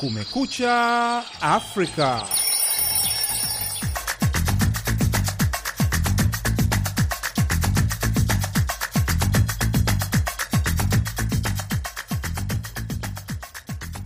Kumekucha 0.00 1.22
Afrika. 1.40 2.26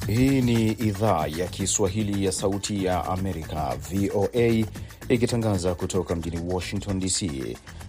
Hii 0.07 0.41
ni 0.43 0.73
idhaa 0.73 1.27
ya 1.27 1.47
Kiswahili 1.47 2.25
ya 2.25 2.33
Sauti 2.33 2.85
ya 2.85 3.05
Amerika, 3.05 3.77
VOA, 3.91 4.65
ikitangaza 5.09 5.75
kutoka 5.75 6.17
mjini 6.17 6.41
Washington 6.55 7.01
DC. 7.01 7.31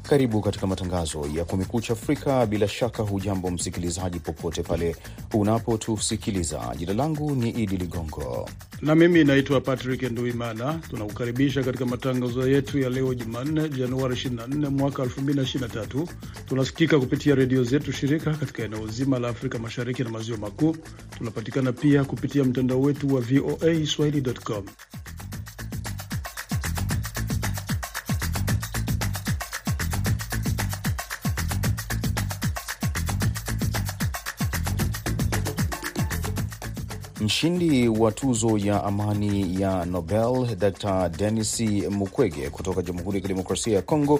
Karibu 0.09 0.41
katika 0.41 0.67
matangazo 0.67 1.27
ya 1.35 1.45
Kumekucha 1.45 1.93
Afrika. 1.93 2.45
Bila 2.45 2.67
shaka, 2.67 3.03
hujambo 3.03 3.51
msikilizaji, 3.51 4.19
popote 4.19 4.63
pale 4.63 4.95
unapotusikiliza. 5.33 6.75
Jina 6.77 6.93
langu 6.93 7.31
ni 7.35 7.49
Idi 7.49 7.77
Ligongo 7.77 8.49
na 8.81 8.95
mimi 8.95 9.23
naitwa 9.23 9.61
Patrick 9.61 10.03
Nduimana. 10.03 10.73
Tunakukaribisha 10.89 11.63
katika 11.63 11.85
matangazo 11.85 12.47
yetu 12.49 12.79
ya 12.79 12.89
leo 12.89 13.13
Jumanne, 13.13 13.69
Januari 13.69 14.15
24 14.15 14.69
mwaka 14.69 15.03
2023. 15.03 16.07
Tunasikika 16.45 16.99
kupitia 16.99 17.35
redio 17.35 17.63
zetu 17.63 17.91
shirika 17.91 18.33
katika 18.33 18.63
eneo 18.63 18.87
zima 18.87 19.19
la 19.19 19.27
Afrika 19.27 19.59
Mashariki 19.59 20.03
na 20.03 20.09
Maziwa 20.09 20.37
Makuu. 20.37 20.75
Tunapatikana 21.17 21.71
pia 21.73 22.03
kupitia 22.03 22.43
mtandao 22.43 22.81
wetu 22.81 23.15
wa 23.15 23.21
VOA 23.21 23.85
swahili.com. 23.85 24.65
Mshindi 37.25 37.87
wa 37.87 38.11
tuzo 38.11 38.57
ya 38.57 38.83
amani 38.83 39.61
ya 39.61 39.85
Nobel 39.85 40.55
Dr. 40.55 41.09
Denis 41.09 41.59
Mukwege 41.89 42.49
kutoka 42.49 42.81
Jamhuri 42.81 43.17
ya 43.17 43.21
Kidemokrasia 43.21 43.75
ya 43.75 43.81
Kongo 43.81 44.19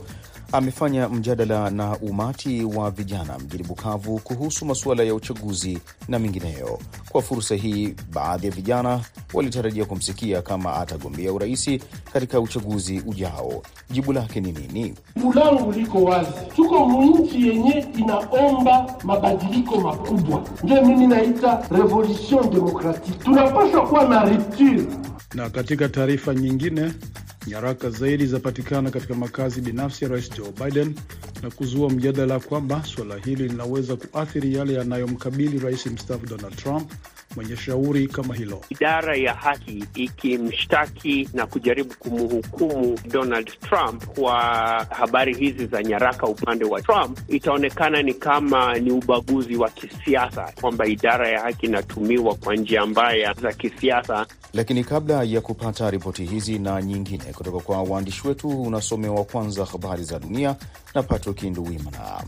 amefanya 0.57 1.09
mjadala 1.09 1.69
na 1.69 1.97
umati 1.97 2.63
wa 2.63 2.91
vijana 2.91 3.39
mjini 3.39 3.63
Bukavu 3.63 4.19
kuhusu 4.19 4.65
masuala 4.65 5.03
ya 5.03 5.15
uchaguzi 5.15 5.79
na 6.07 6.19
mengineyo. 6.19 6.79
Kwa 7.09 7.21
fursa 7.21 7.55
hii, 7.55 7.95
baadhi 8.13 8.45
ya 8.47 8.51
vijana 8.53 8.99
walitarajia 9.33 9.85
kumsikia 9.85 10.41
kama 10.41 10.73
atagombea 10.75 11.33
uraisi 11.33 11.81
katika 12.13 12.39
uchaguzi 12.39 13.01
ujao. 13.07 13.61
Jibu 13.89 14.13
lake 14.13 14.41
ni 14.41 14.51
nini? 14.51 14.93
Jibu 15.15 15.33
langu 15.33 15.71
liko 15.71 16.03
wazi, 16.03 16.31
tuko 16.55 16.85
munchi 16.85 17.47
yenye 17.47 17.85
inaomba 17.97 18.95
mabadiliko 19.03 19.81
makubwa, 19.81 20.43
ndio 20.63 20.85
mimi 20.85 21.07
naita 21.07 21.67
revolution 21.71 22.49
demokratike. 22.49 23.17
Tunapaswa 23.23 23.87
kuwa 23.87 24.05
na 24.09 24.25
rupture. 24.25 24.83
Na 25.33 25.49
katika 25.49 25.89
taarifa 25.89 26.33
nyingine 26.35 26.91
Nyaraka 27.47 27.89
zaidi 27.89 28.25
zapatikana 28.25 28.91
katika 28.91 29.13
makazi 29.13 29.61
binafsi 29.61 30.03
ya 30.03 30.09
rais 30.09 30.29
Joe 30.37 30.51
Biden 30.51 30.95
na 31.43 31.51
kuzua 31.51 31.89
mjadala 31.89 32.39
kwamba 32.39 32.83
suala 32.83 33.15
hili 33.17 33.47
linaweza 33.47 33.95
kuathiri 33.95 34.53
yale 34.55 34.73
yanayomkabili 34.73 35.59
rais 35.59 35.85
mstaafu 35.85 36.25
Donald 36.25 36.55
Trump 36.55 36.91
mwenye 37.35 37.57
shauri 37.57 38.07
kama 38.07 38.35
hilo. 38.35 38.61
Idara 38.69 39.15
ya 39.17 39.33
haki 39.33 39.83
ikimshtaki 39.95 41.29
na 41.33 41.47
kujaribu 41.47 41.93
kumhukumu 41.99 42.99
Donald 43.11 43.59
Trump 43.59 44.05
kwa 44.05 44.39
habari 44.89 45.35
hizi 45.35 45.65
za 45.65 45.83
nyaraka 45.83 46.27
upande 46.27 46.65
wa 46.65 46.81
Trump, 46.81 47.19
itaonekana 47.27 48.01
ni 48.01 48.13
kama 48.13 48.73
ni 48.79 48.91
ubaguzi 48.91 49.55
wa 49.55 49.69
kisiasa, 49.69 50.53
kwamba 50.61 50.85
idara 50.87 51.29
ya 51.29 51.41
haki 51.41 51.65
inatumiwa 51.65 52.35
kwa 52.35 52.55
njia 52.55 52.85
mbaya 52.85 53.33
za 53.33 53.53
kisiasa. 53.53 54.25
Lakini 54.53 54.83
kabla 54.83 55.23
ya 55.23 55.41
kupata 55.41 55.89
ripoti 55.91 56.25
hizi 56.25 56.59
na 56.59 56.81
nyingine 56.81 57.23
kutoka 57.23 57.59
kwa 57.59 57.83
waandishi 57.83 58.27
wetu, 58.27 58.61
unasomewa 58.61 59.23
kwanza 59.23 59.65
habari 59.65 60.03
za 60.03 60.19
dunia 60.19 60.55
na 60.95 61.03
Patrick 61.03 61.43
Nduwimana. 61.43 62.23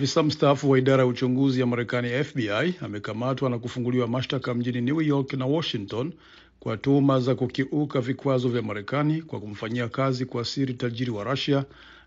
Afisa 0.00 0.22
mstaafu 0.22 0.70
wa 0.70 0.78
idara 0.78 1.02
ya 1.02 1.06
uchunguzi 1.06 1.60
ya 1.60 1.66
Marekani 1.66 2.24
FBI 2.24 2.74
amekamatwa 2.80 3.50
na 3.50 3.58
kufunguliwa 3.58 4.08
mashtaka 4.08 4.54
mjini 4.54 4.80
New 4.80 5.00
York 5.00 5.32
na 5.32 5.46
Washington 5.46 6.12
kwa 6.60 6.76
tuhuma 6.76 7.20
za 7.20 7.34
kukiuka 7.34 8.00
vikwazo 8.00 8.48
vya 8.48 8.62
Marekani 8.62 9.22
kwa 9.22 9.40
kumfanyia 9.40 9.88
kazi 9.88 10.26
kwa 10.26 10.44
siri 10.44 10.74
tajiri 10.74 11.10
wa 11.10 11.24
Russia 11.24 11.64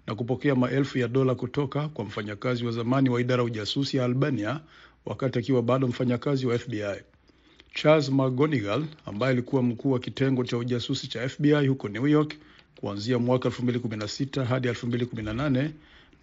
na 0.08 0.16
kupokea 0.16 0.56
maelfu 0.56 0.98
ya 0.98 1.08
dola 1.08 1.36
kutoka 1.36 1.88
kwa 1.88 2.06
mfanyakazi 2.06 2.66
wa 2.66 2.72
zamani 2.72 3.10
wa 3.10 3.22
idara 3.22 3.42
ya 3.42 3.46
ujasusi 3.46 3.98
ya 3.98 4.06
Albania 4.06 4.60
wakati 5.06 5.40
akiwa 5.40 5.62
bado 5.62 5.88
mfanyakazi 5.88 6.46
wa 6.48 6.60
FBI. 6.60 7.02
Charles 7.74 8.10
McGonigal 8.10 8.84
ambaye 9.06 9.32
alikuwa 9.34 9.64
mkuu 9.64 9.92
wa 9.92 10.00
kitengo 10.00 10.44
cha 10.44 10.58
ujasusi 10.58 11.08
cha 11.08 11.30
FBI 11.30 11.68
huko 11.68 11.90
New 11.90 12.08
York 12.08 12.34
kuanzia 12.76 13.20
mwaka 13.20 13.50
2016 13.50 14.44
hadi 14.44 14.68
2018 14.68 15.70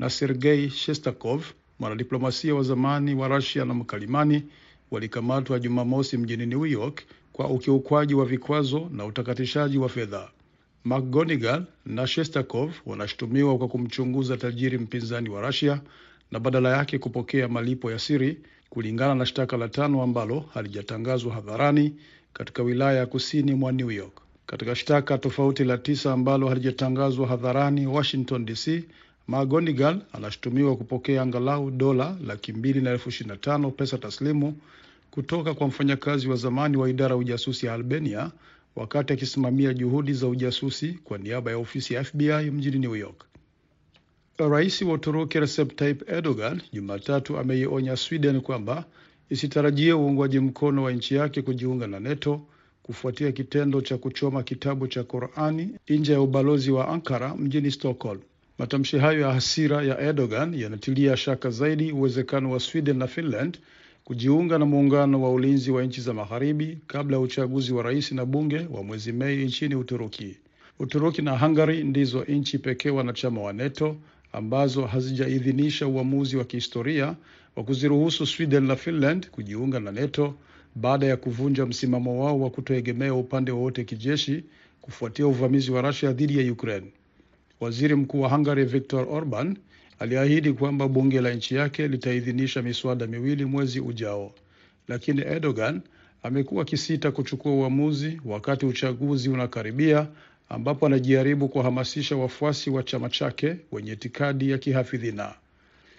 na 0.00 0.10
Sergei 0.10 0.70
Shestakov, 0.70 1.44
mwanadiplomasia 1.78 2.54
wa 2.54 2.62
zamani 2.62 3.14
wa 3.14 3.28
Russia 3.28 3.64
na 3.64 3.74
mkalimani, 3.74 4.42
walikamatwa 4.90 5.58
Jumamosi 5.60 6.16
mjini 6.16 6.46
New 6.46 6.66
York 6.66 7.02
kwa 7.32 7.48
ukiukwaji 7.50 8.14
wa 8.14 8.24
vikwazo 8.24 8.88
na 8.92 9.04
utakatishaji 9.04 9.78
wa 9.78 9.88
fedha. 9.88 10.28
McGonigal 10.84 11.62
na 11.86 12.06
Shestakov 12.06 12.72
wanashutumiwa 12.86 13.58
kwa 13.58 13.68
kumchunguza 13.68 14.36
tajiri 14.36 14.78
mpinzani 14.78 15.28
wa 15.28 15.46
Rusia 15.46 15.80
na 16.30 16.40
badala 16.40 16.76
yake 16.76 16.98
kupokea 16.98 17.48
malipo 17.48 17.90
ya 17.90 17.98
siri, 17.98 18.40
kulingana 18.70 19.14
na 19.14 19.26
shtaka 19.26 19.56
la 19.56 19.68
tano 19.68 20.02
ambalo 20.02 20.40
halijatangazwa 20.54 21.34
hadharani 21.34 21.94
katika 22.32 22.62
wilaya 22.62 22.98
ya 22.98 23.06
kusini 23.06 23.54
mwa 23.54 23.72
New 23.72 23.90
York. 23.90 24.20
Katika 24.46 24.74
shtaka 24.74 25.18
tofauti 25.18 25.64
la 25.64 25.78
tisa 25.78 26.12
ambalo 26.12 26.48
halijatangazwa 26.48 27.26
hadharani 27.26 27.86
Washington 27.86 28.44
DC, 28.44 28.84
McGonigal 29.30 30.00
anashutumiwa 30.12 30.76
kupokea 30.76 31.22
angalau 31.22 31.70
dola 31.70 32.16
laki 32.26 32.52
mbili 32.52 32.80
na 32.80 32.90
elfu 32.90 33.08
ishirini 33.08 33.30
na 33.34 33.36
tano 33.36 33.70
pesa 33.70 33.98
taslimu 33.98 34.56
kutoka 35.10 35.54
kwa 35.54 35.66
mfanyakazi 35.68 36.28
wa 36.28 36.36
zamani 36.36 36.76
wa 36.76 36.90
idara 36.90 37.10
ya 37.10 37.16
ujasusi 37.16 37.66
ya 37.66 37.74
Albania 37.74 38.30
wakati 38.76 39.12
akisimamia 39.12 39.74
juhudi 39.74 40.12
za 40.12 40.28
ujasusi 40.28 40.92
kwa 41.04 41.18
niaba 41.18 41.50
ya 41.50 41.56
ofisi 41.58 41.94
ya 41.94 42.04
FBI 42.04 42.50
mjini 42.50 42.78
New 42.78 42.96
York. 42.96 43.24
Rais 44.38 44.82
wa 44.82 44.92
Uturuki 44.92 45.40
Recep 45.40 45.76
Tayyip 45.76 46.08
Erdogan 46.10 46.60
Jumatatu 46.72 47.38
ameionya 47.38 47.96
Sweden 47.96 48.40
kwamba 48.40 48.84
isitarajie 49.30 49.92
uungwaji 49.92 50.38
mkono 50.40 50.82
wa 50.82 50.92
nchi 50.92 51.14
yake 51.14 51.42
kujiunga 51.42 51.86
na 51.86 52.00
NATO 52.00 52.40
kufuatia 52.82 53.32
kitendo 53.32 53.80
cha 53.80 53.98
kuchoma 53.98 54.42
kitabu 54.42 54.86
cha 54.88 55.04
Qurani 55.04 55.68
nje 55.88 56.12
ya 56.12 56.20
ubalozi 56.20 56.70
wa 56.70 56.88
Ankara 56.88 57.34
mjini 57.36 57.70
Stockholm. 57.70 58.20
Matamshi 58.60 58.98
hayo 58.98 59.20
ya 59.20 59.32
hasira 59.32 59.82
ya 59.82 60.00
Erdogan 60.00 60.54
yanatilia 60.54 61.16
shaka 61.16 61.50
zaidi 61.50 61.92
uwezekano 61.92 62.50
wa 62.50 62.60
Sweden 62.60 62.96
na 62.98 63.06
Finland 63.06 63.58
kujiunga 64.04 64.58
na 64.58 64.64
muungano 64.64 65.22
wa 65.22 65.32
ulinzi 65.32 65.70
wa 65.70 65.82
nchi 65.84 66.00
za 66.00 66.14
magharibi 66.14 66.78
kabla 66.86 67.16
ya 67.16 67.22
uchaguzi 67.22 67.72
wa 67.72 67.82
rais 67.82 68.12
na 68.12 68.24
bunge 68.24 68.66
wa 68.72 68.82
mwezi 68.82 69.12
Mei 69.12 69.44
nchini 69.44 69.74
Uturuki. 69.74 70.36
Uturuki 70.78 71.22
na 71.22 71.38
Hungary 71.38 71.84
ndizo 71.84 72.24
nchi 72.24 72.58
pekee 72.58 72.90
wanachama 72.90 73.40
wa 73.40 73.52
NATO 73.52 73.96
ambazo 74.32 74.86
hazijaidhinisha 74.86 75.86
uamuzi 75.86 76.36
wa 76.36 76.44
kihistoria 76.44 77.16
wa 77.56 77.64
kuziruhusu 77.64 78.26
Sweden 78.26 78.64
na 78.66 78.76
Finland 78.76 79.30
kujiunga 79.30 79.80
na 79.80 79.92
NATO 79.92 80.34
baada 80.74 81.06
ya 81.06 81.16
kuvunja 81.16 81.66
msimamo 81.66 82.24
wao 82.24 82.40
wa 82.40 82.50
kutoegemea 82.50 83.14
upande 83.14 83.52
wowote 83.52 83.84
kijeshi 83.84 84.44
kufuatia 84.80 85.26
uvamizi 85.26 85.70
wa 85.70 85.82
Russia 85.82 86.12
dhidi 86.12 86.38
ya 86.46 86.52
Ukraine. 86.52 86.86
Waziri 87.60 87.94
Mkuu 87.94 88.20
wa 88.20 88.28
Hungary 88.28 88.64
Viktor 88.64 89.06
Orban 89.10 89.56
aliahidi 89.98 90.52
kwamba 90.52 90.88
bunge 90.88 91.20
la 91.20 91.34
nchi 91.34 91.54
yake 91.54 91.88
litaidhinisha 91.88 92.62
miswada 92.62 93.06
miwili 93.06 93.44
mwezi 93.44 93.80
ujao, 93.80 94.32
lakini 94.88 95.20
Erdogan 95.20 95.80
amekuwa 96.22 96.62
akisita 96.62 97.10
kuchukua 97.12 97.52
uamuzi 97.52 98.20
wakati 98.24 98.66
uchaguzi 98.66 99.28
unakaribia, 99.28 100.08
ambapo 100.48 100.86
anajaribu 100.86 101.48
kuwahamasisha 101.48 102.16
wafuasi 102.16 102.70
wa 102.70 102.82
chama 102.82 103.08
chake 103.08 103.56
wenye 103.72 103.92
itikadi 103.92 104.50
ya 104.50 104.58
kihafidhina. 104.58 105.34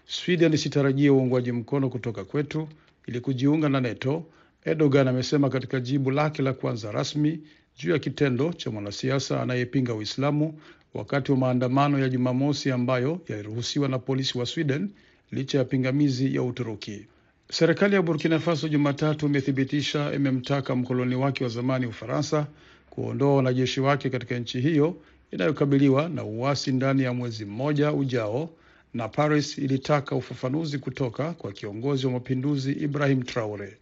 Sweden 0.07 0.53
isitarajie 0.53 1.09
uungwaji 1.09 1.51
mkono 1.51 1.89
kutoka 1.89 2.23
kwetu 2.25 2.67
ili 3.07 3.19
kujiunga 3.19 3.69
na 3.69 3.81
NATO, 3.81 4.23
Erdogan 4.65 5.07
amesema 5.07 5.49
katika 5.49 5.79
jibu 5.79 6.11
lake 6.11 6.41
la 6.41 6.53
kwanza 6.53 6.91
rasmi 6.91 7.39
juu 7.77 7.91
ya 7.91 7.99
kitendo 7.99 8.53
cha 8.53 8.71
mwanasiasa 8.71 9.41
anayepinga 9.41 9.93
Uislamu 9.93 10.59
wakati 10.93 11.31
wa 11.31 11.38
maandamano 11.38 11.99
ya 11.99 12.09
Jumamosi 12.09 12.71
ambayo 12.71 13.21
yaliruhusiwa 13.27 13.88
na 13.89 13.99
polisi 13.99 14.38
wa 14.38 14.45
Sweden 14.45 14.89
licha 15.31 15.57
ya 15.57 15.65
pingamizi 15.65 16.35
ya 16.35 16.43
Uturuki. 16.43 17.05
Serikali 17.51 17.95
ya 17.95 18.01
Burkina 18.01 18.39
Faso 18.39 18.67
Jumatatu 18.67 19.25
imethibitisha 19.25 20.13
imemtaka 20.13 20.75
mkoloni 20.75 21.15
wake 21.15 21.43
wa 21.43 21.49
zamani 21.49 21.85
Ufaransa 21.85 22.47
kuondoa 22.89 23.35
wanajeshi 23.35 23.81
wake 23.81 24.09
katika 24.09 24.39
nchi 24.39 24.61
hiyo 24.61 24.95
inayokabiliwa 25.31 26.09
na 26.09 26.23
uasi 26.23 26.71
ndani 26.71 27.03
ya 27.03 27.13
mwezi 27.13 27.45
mmoja 27.45 27.93
ujao, 27.93 28.49
na 28.93 29.07
Paris 29.07 29.57
ilitaka 29.57 30.15
ufafanuzi 30.15 30.77
kutoka 30.79 31.33
kwa 31.33 31.51
kiongozi 31.51 32.05
wa 32.05 32.11
mapinduzi 32.11 32.71
Ibrahim 32.71 33.21
Traore. 33.23 33.77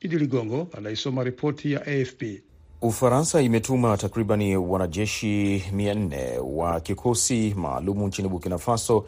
Idi 0.00 0.18
Ligongo 0.18 0.68
anaisoma 0.76 1.24
ripoti 1.24 1.72
ya 1.72 1.80
AFP. 1.86 2.22
Ufaransa 2.82 3.40
imetuma 3.42 3.96
takribani 3.96 4.56
wanajeshi 4.56 5.58
400 5.74 6.38
wa 6.38 6.80
kikosi 6.80 7.54
maalumu 7.56 8.06
nchini 8.06 8.28
Burkina 8.28 8.58
Faso 8.58 9.04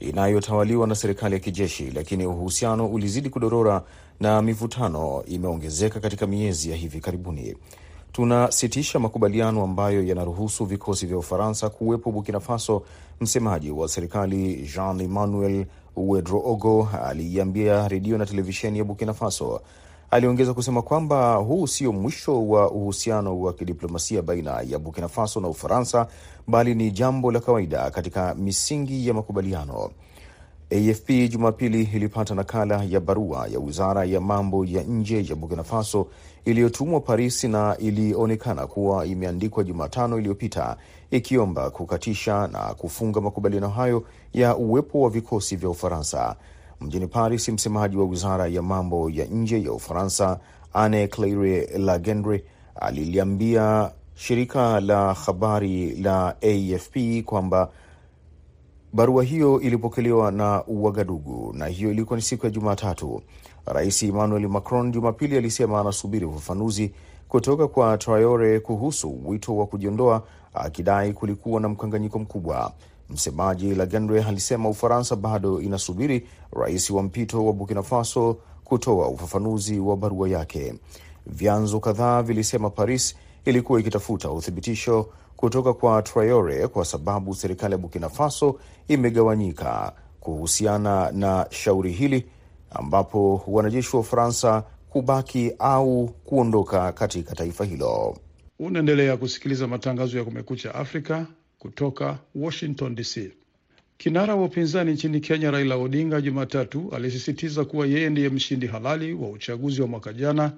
inayotawaliwa 0.00 0.86
na 0.86 0.94
serikali 0.94 1.34
ya 1.34 1.40
kijeshi, 1.40 1.90
lakini 1.90 2.26
uhusiano 2.26 2.86
ulizidi 2.86 3.30
kudorora 3.30 3.82
na 4.20 4.42
mivutano 4.42 5.22
imeongezeka 5.26 6.00
katika 6.00 6.26
miezi 6.26 6.70
ya 6.70 6.76
hivi 6.76 7.00
karibuni. 7.00 7.54
Tunasitisha 8.12 8.98
makubaliano 8.98 9.62
ambayo 9.64 10.02
yanaruhusu 10.06 10.64
vikosi 10.64 11.06
vya 11.06 11.18
Ufaransa 11.18 11.70
kuwepo 11.70 12.12
Burkina 12.12 12.40
Faso, 12.40 12.82
msemaji 13.20 13.70
wa 13.70 13.88
serikali 13.88 14.68
Jean 14.74 15.00
Emmanuel 15.00 15.66
Ouedraogo 15.96 16.88
aliiambia 17.04 17.88
redio 17.88 18.18
na 18.18 18.26
televisheni 18.26 18.78
ya 18.78 18.84
Burkina 18.84 19.14
Faso. 19.14 19.60
Aliongeza 20.10 20.54
kusema 20.54 20.82
kwamba 20.82 21.34
huu 21.34 21.66
sio 21.66 21.92
mwisho 21.92 22.48
wa 22.48 22.70
uhusiano 22.70 23.40
wa 23.40 23.52
kidiplomasia 23.52 24.22
baina 24.22 24.60
ya 24.68 24.78
Burkina 24.78 25.08
Faso 25.08 25.40
na 25.40 25.48
Ufaransa, 25.48 26.06
bali 26.46 26.74
ni 26.74 26.90
jambo 26.90 27.32
la 27.32 27.40
kawaida 27.40 27.90
katika 27.90 28.34
misingi 28.34 29.08
ya 29.08 29.14
makubaliano. 29.14 29.90
AFP 30.70 31.10
Jumapili 31.30 31.82
ilipata 31.94 32.34
nakala 32.34 32.84
ya 32.84 33.00
barua 33.00 33.48
ya 33.48 33.58
wizara 33.58 34.04
ya 34.04 34.20
mambo 34.20 34.64
ya 34.64 34.82
nje 34.82 35.24
ya 35.28 35.34
Burkina 35.36 35.64
Faso 35.64 36.06
iliyotumwa 36.44 37.00
Paris 37.00 37.44
na 37.44 37.76
ilionekana 37.78 38.66
kuwa 38.66 39.06
imeandikwa 39.06 39.64
Jumatano 39.64 40.18
iliyopita 40.18 40.76
ikiomba 41.10 41.70
kukatisha 41.70 42.46
na 42.46 42.58
kufunga 42.58 43.20
makubaliano 43.20 43.68
hayo 43.68 44.04
ya 44.32 44.56
uwepo 44.56 45.00
wa 45.00 45.10
vikosi 45.10 45.56
vya 45.56 45.68
Ufaransa. 45.68 46.36
Mjini 46.80 47.06
Paris, 47.06 47.48
msemaji 47.48 47.96
wa 47.96 48.04
wizara 48.04 48.46
ya 48.46 48.62
mambo 48.62 49.10
ya 49.10 49.24
nje 49.24 49.62
ya 49.62 49.72
Ufaransa 49.72 50.38
Anne 50.72 51.08
Claire 51.08 51.78
Lagendre 51.78 52.44
aliliambia 52.80 53.90
shirika 54.14 54.80
la 54.80 55.14
habari 55.14 55.90
la 55.96 56.36
AFP 56.42 56.96
kwamba 57.24 57.70
barua 58.92 59.24
hiyo 59.24 59.60
ilipokelewa 59.60 60.32
na 60.32 60.64
Uagadugu 60.66 61.52
na 61.56 61.66
hiyo 61.66 61.90
ilikuwa 61.90 62.16
ni 62.16 62.22
siku 62.22 62.46
ya 62.46 62.50
Jumatatu. 62.52 63.22
Rais 63.66 64.02
Emmanuel 64.02 64.48
Macron 64.48 64.90
Jumapili 64.92 65.36
alisema 65.36 65.80
anasubiri 65.80 66.24
ufafanuzi 66.26 66.92
kutoka 67.28 67.68
kwa 67.68 67.98
Traore 67.98 68.60
kuhusu 68.60 69.20
wito 69.28 69.56
wa 69.56 69.66
kujiondoa, 69.66 70.22
akidai 70.54 71.12
kulikuwa 71.12 71.60
na 71.60 71.68
mkanganyiko 71.68 72.18
mkubwa. 72.18 72.72
Msemaji 73.10 73.74
Lagendre 73.74 74.22
alisema 74.24 74.68
Ufaransa 74.68 75.16
bado 75.16 75.60
inasubiri 75.60 76.26
rais 76.52 76.90
wa 76.90 77.02
mpito 77.02 77.46
wa 77.46 77.52
Burkina 77.52 77.82
Faso 77.82 78.36
kutoa 78.64 79.08
ufafanuzi 79.08 79.78
wa 79.80 79.96
barua 79.96 80.28
yake. 80.28 80.74
Vyanzo 81.26 81.80
kadhaa 81.80 82.22
vilisema 82.22 82.70
Paris 82.70 83.16
ilikuwa 83.44 83.80
ikitafuta 83.80 84.30
uthibitisho 84.30 85.08
kutoka 85.36 85.72
kwa 85.74 86.02
Traore 86.02 86.68
kwa 86.68 86.84
sababu 86.84 87.34
serikali 87.34 87.72
ya 87.72 87.78
Burkina 87.78 88.08
Faso 88.08 88.58
imegawanyika 88.88 89.92
kuhusiana 90.20 91.10
na 91.12 91.46
shauri 91.50 91.92
hili, 91.92 92.26
ambapo 92.70 93.42
wanajeshi 93.46 93.96
wa 93.96 94.00
Ufaransa 94.00 94.64
kubaki 94.90 95.52
au 95.58 96.08
kuondoka 96.24 96.92
katika 96.92 97.34
taifa 97.34 97.64
hilo. 97.64 98.16
Unaendelea 98.58 99.16
kusikiliza 99.16 99.66
matangazo 99.66 100.18
ya 100.18 100.24
Kumekucha 100.24 100.74
Afrika 100.74 101.26
kutoka 101.58 102.18
Washington 102.34 102.94
DC. 102.94 103.32
Kinara 103.98 104.34
wa 104.34 104.44
upinzani 104.44 104.92
nchini 104.92 105.20
Kenya 105.20 105.50
Raila 105.50 105.76
Odinga 105.76 106.20
Jumatatu 106.20 106.90
alisisitiza 106.94 107.64
kuwa 107.64 107.86
yeye 107.86 108.10
ndiye 108.10 108.28
mshindi 108.28 108.66
halali 108.66 109.12
wa 109.12 109.28
uchaguzi 109.30 109.82
wa 109.82 109.88
mwaka 109.88 110.12
jana 110.12 110.52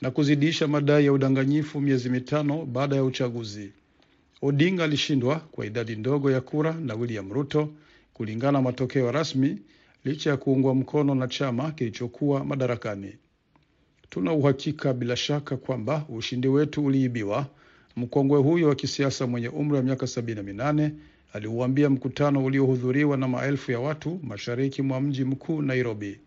na 0.00 0.10
kuzidisha 0.10 0.68
madai 0.68 1.04
ya 1.06 1.12
udanganyifu 1.12 1.80
miezi 1.80 2.10
mitano 2.10 2.64
baada 2.66 2.96
ya 2.96 3.04
uchaguzi. 3.04 3.72
Odinga 4.42 4.84
alishindwa 4.84 5.36
kwa 5.36 5.66
idadi 5.66 5.96
ndogo 5.96 6.30
ya 6.30 6.40
kura 6.40 6.72
na 6.72 6.94
William 6.94 7.32
Ruto 7.32 7.68
kulingana 8.14 8.52
na 8.52 8.62
matokeo 8.62 9.12
rasmi, 9.12 9.58
licha 10.04 10.30
ya 10.30 10.36
kuungwa 10.36 10.74
mkono 10.74 11.14
na 11.14 11.28
chama 11.28 11.70
kilichokuwa 11.72 12.44
madarakani. 12.44 13.12
Tuna 14.10 14.32
uhakika 14.32 14.92
bila 14.94 15.16
shaka 15.16 15.56
kwamba 15.56 16.06
ushindi 16.08 16.48
wetu 16.48 16.84
uliibiwa, 16.84 17.46
mkongwe 17.96 18.38
huyo 18.38 18.68
wa 18.68 18.74
kisiasa 18.74 19.26
mwenye 19.26 19.48
umri 19.48 19.76
wa 19.76 19.82
miaka 19.82 20.06
sabini 20.06 20.36
na 20.36 20.42
minane 20.42 20.92
aliuambia 21.32 21.90
mkutano 21.90 22.44
uliohudhuriwa 22.44 23.16
na 23.16 23.28
maelfu 23.28 23.72
ya 23.72 23.80
watu 23.80 24.20
mashariki 24.22 24.82
mwa 24.82 25.00
mji 25.00 25.24
mkuu 25.24 25.62
Nairobi, 25.62 26.20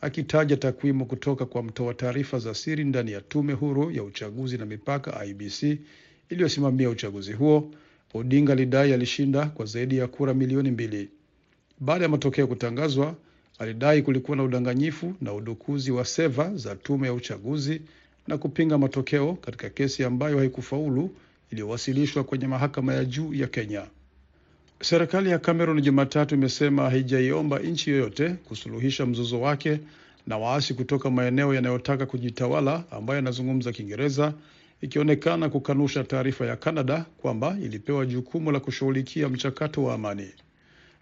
akitaja 0.00 0.56
takwimu 0.56 1.06
kutoka 1.06 1.46
kwa 1.46 1.62
mtoa 1.62 1.94
taarifa 1.94 2.38
za 2.38 2.54
siri 2.54 2.84
ndani 2.84 3.12
ya 3.12 3.20
tume 3.20 3.52
huru 3.52 3.90
ya 3.90 4.02
uchaguzi 4.02 4.58
na 4.58 4.66
mipaka 4.66 5.24
IBC 5.24 5.78
iliyosimamia 6.28 6.90
uchaguzi 6.90 7.32
huo. 7.32 7.70
Odinga 8.14 8.52
alidai 8.52 8.92
alishinda 8.92 9.46
kwa 9.46 9.66
zaidi 9.66 9.96
ya 9.98 10.06
kura 10.06 10.34
milioni 10.34 10.70
mbili. 10.70 11.08
Baada 11.80 12.04
ya 12.04 12.08
matokeo 12.10 12.46
kutangazwa, 12.46 13.14
alidai 13.58 14.02
kulikuwa 14.02 14.36
na 14.36 14.42
udanganyifu 14.42 15.14
na 15.20 15.34
udukuzi 15.34 15.90
wa 15.90 16.04
seva 16.04 16.54
za 16.56 16.76
tume 16.76 17.06
ya 17.06 17.12
uchaguzi 17.14 17.80
na 18.28 18.38
kupinga 18.38 18.78
matokeo 18.78 19.32
katika 19.34 19.70
kesi 19.70 20.04
ambayo 20.04 20.38
haikufaulu 20.38 21.10
iliyowasilishwa 21.50 22.24
kwenye 22.24 22.46
mahakama 22.46 22.94
ya 22.94 23.04
juu 23.04 23.34
ya 23.34 23.46
Kenya. 23.46 23.82
Serikali 24.80 25.30
ya 25.30 25.38
Cameroon 25.38 25.80
Jumatatu 25.82 26.34
imesema 26.34 26.90
haijaiomba 26.90 27.58
nchi 27.58 27.90
yoyote 27.90 28.28
kusuluhisha 28.30 29.06
mzozo 29.06 29.40
wake 29.40 29.80
na 30.26 30.38
waasi 30.38 30.74
kutoka 30.74 31.10
maeneo 31.10 31.54
yanayotaka 31.54 32.06
kujitawala 32.06 32.84
ambayo 32.90 33.16
yanazungumza 33.16 33.72
Kiingereza, 33.72 34.34
ikionekana 34.80 35.48
kukanusha 35.48 36.04
taarifa 36.04 36.46
ya 36.46 36.56
Canada 36.56 37.04
kwamba 37.18 37.56
ilipewa 37.62 38.06
jukumu 38.06 38.50
la 38.52 38.60
kushughulikia 38.60 39.28
mchakato 39.28 39.84
wa 39.84 39.94
amani. 39.94 40.28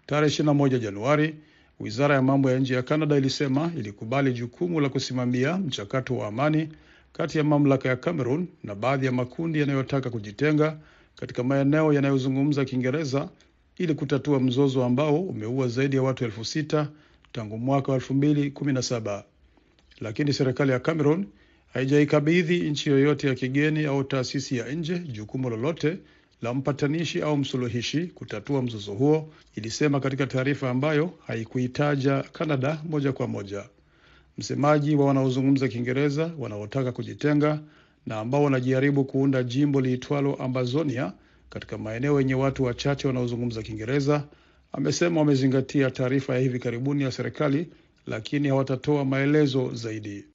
Tarehe 0.05 0.43
21 0.43 0.79
Januari, 0.79 1.35
wizara 1.79 2.15
ya 2.15 2.21
mambo 2.21 2.51
ya 2.51 2.59
nje 2.59 2.73
ya 2.73 2.83
Canada 2.83 3.17
ilisema 3.17 3.71
ilikubali 3.77 4.33
jukumu 4.33 4.79
la 4.79 4.89
kusimamia 4.89 5.57
mchakato 5.57 6.17
wa 6.17 6.27
amani 6.27 6.69
kati 7.17 7.37
ya 7.37 7.43
mamlaka 7.43 7.89
ya 7.89 7.95
Cameroon 7.95 8.47
na 8.63 8.75
baadhi 8.75 9.05
ya 9.05 9.11
makundi 9.11 9.59
yanayotaka 9.59 10.09
kujitenga 10.09 10.77
katika 11.15 11.43
maeneo 11.43 11.93
yanayozungumza 11.93 12.65
Kiingereza 12.65 13.29
ili 13.77 13.93
kutatua 13.95 14.39
mzozo 14.39 14.83
ambao 14.85 15.21
umeua 15.21 15.67
zaidi 15.67 15.95
ya 15.95 16.01
watu 16.03 16.23
elfu 16.25 16.45
sita 16.45 16.89
tangu 17.31 17.57
mwaka 17.57 17.91
wa 17.91 17.95
elfu 17.97 18.13
mbili 18.13 18.51
kumi 18.51 18.73
na 18.73 18.81
saba. 18.81 19.23
Lakini 19.99 20.33
serikali 20.33 20.71
ya 20.71 20.79
Cameroon 20.79 21.25
haijaikabidhi 21.73 22.69
nchi 22.69 22.89
yoyote 22.89 23.27
ya 23.27 23.35
kigeni 23.35 23.85
au 23.85 24.03
taasisi 24.03 24.57
ya 24.57 24.71
nje 24.71 24.99
jukumu 24.99 25.49
lolote 25.49 25.97
la 26.41 26.53
mpatanishi 26.53 27.21
au 27.21 27.37
msuluhishi 27.37 28.07
kutatua 28.07 28.61
mzozo 28.61 28.93
huo, 28.93 29.33
ilisema 29.55 29.99
katika 29.99 30.27
taarifa 30.27 30.69
ambayo 30.69 31.11
haikuitaja 31.27 32.21
Canada 32.33 32.81
moja 32.89 33.11
kwa 33.13 33.27
moja. 33.27 33.63
Msemaji 34.37 34.95
wa 34.95 35.05
wanaozungumza 35.05 35.67
Kiingereza 35.67 36.31
wanaotaka 36.39 36.91
kujitenga 36.91 37.59
na 38.05 38.19
ambao 38.19 38.43
wanajaribu 38.43 39.03
kuunda 39.05 39.43
jimbo 39.43 39.81
liitwalo 39.81 40.35
Ambazonia 40.35 41.13
katika 41.49 41.77
maeneo 41.77 42.19
yenye 42.19 42.35
watu 42.35 42.63
wachache 42.63 43.07
wanaozungumza 43.07 43.61
Kiingereza 43.63 44.23
amesema 44.71 45.19
wamezingatia 45.19 45.91
taarifa 45.91 46.33
ya 46.33 46.39
hivi 46.39 46.59
karibuni 46.59 47.03
ya 47.03 47.11
serikali, 47.11 47.67
lakini 48.07 48.47
hawatatoa 48.47 49.05
maelezo 49.05 49.71
zaidi. 49.73 50.25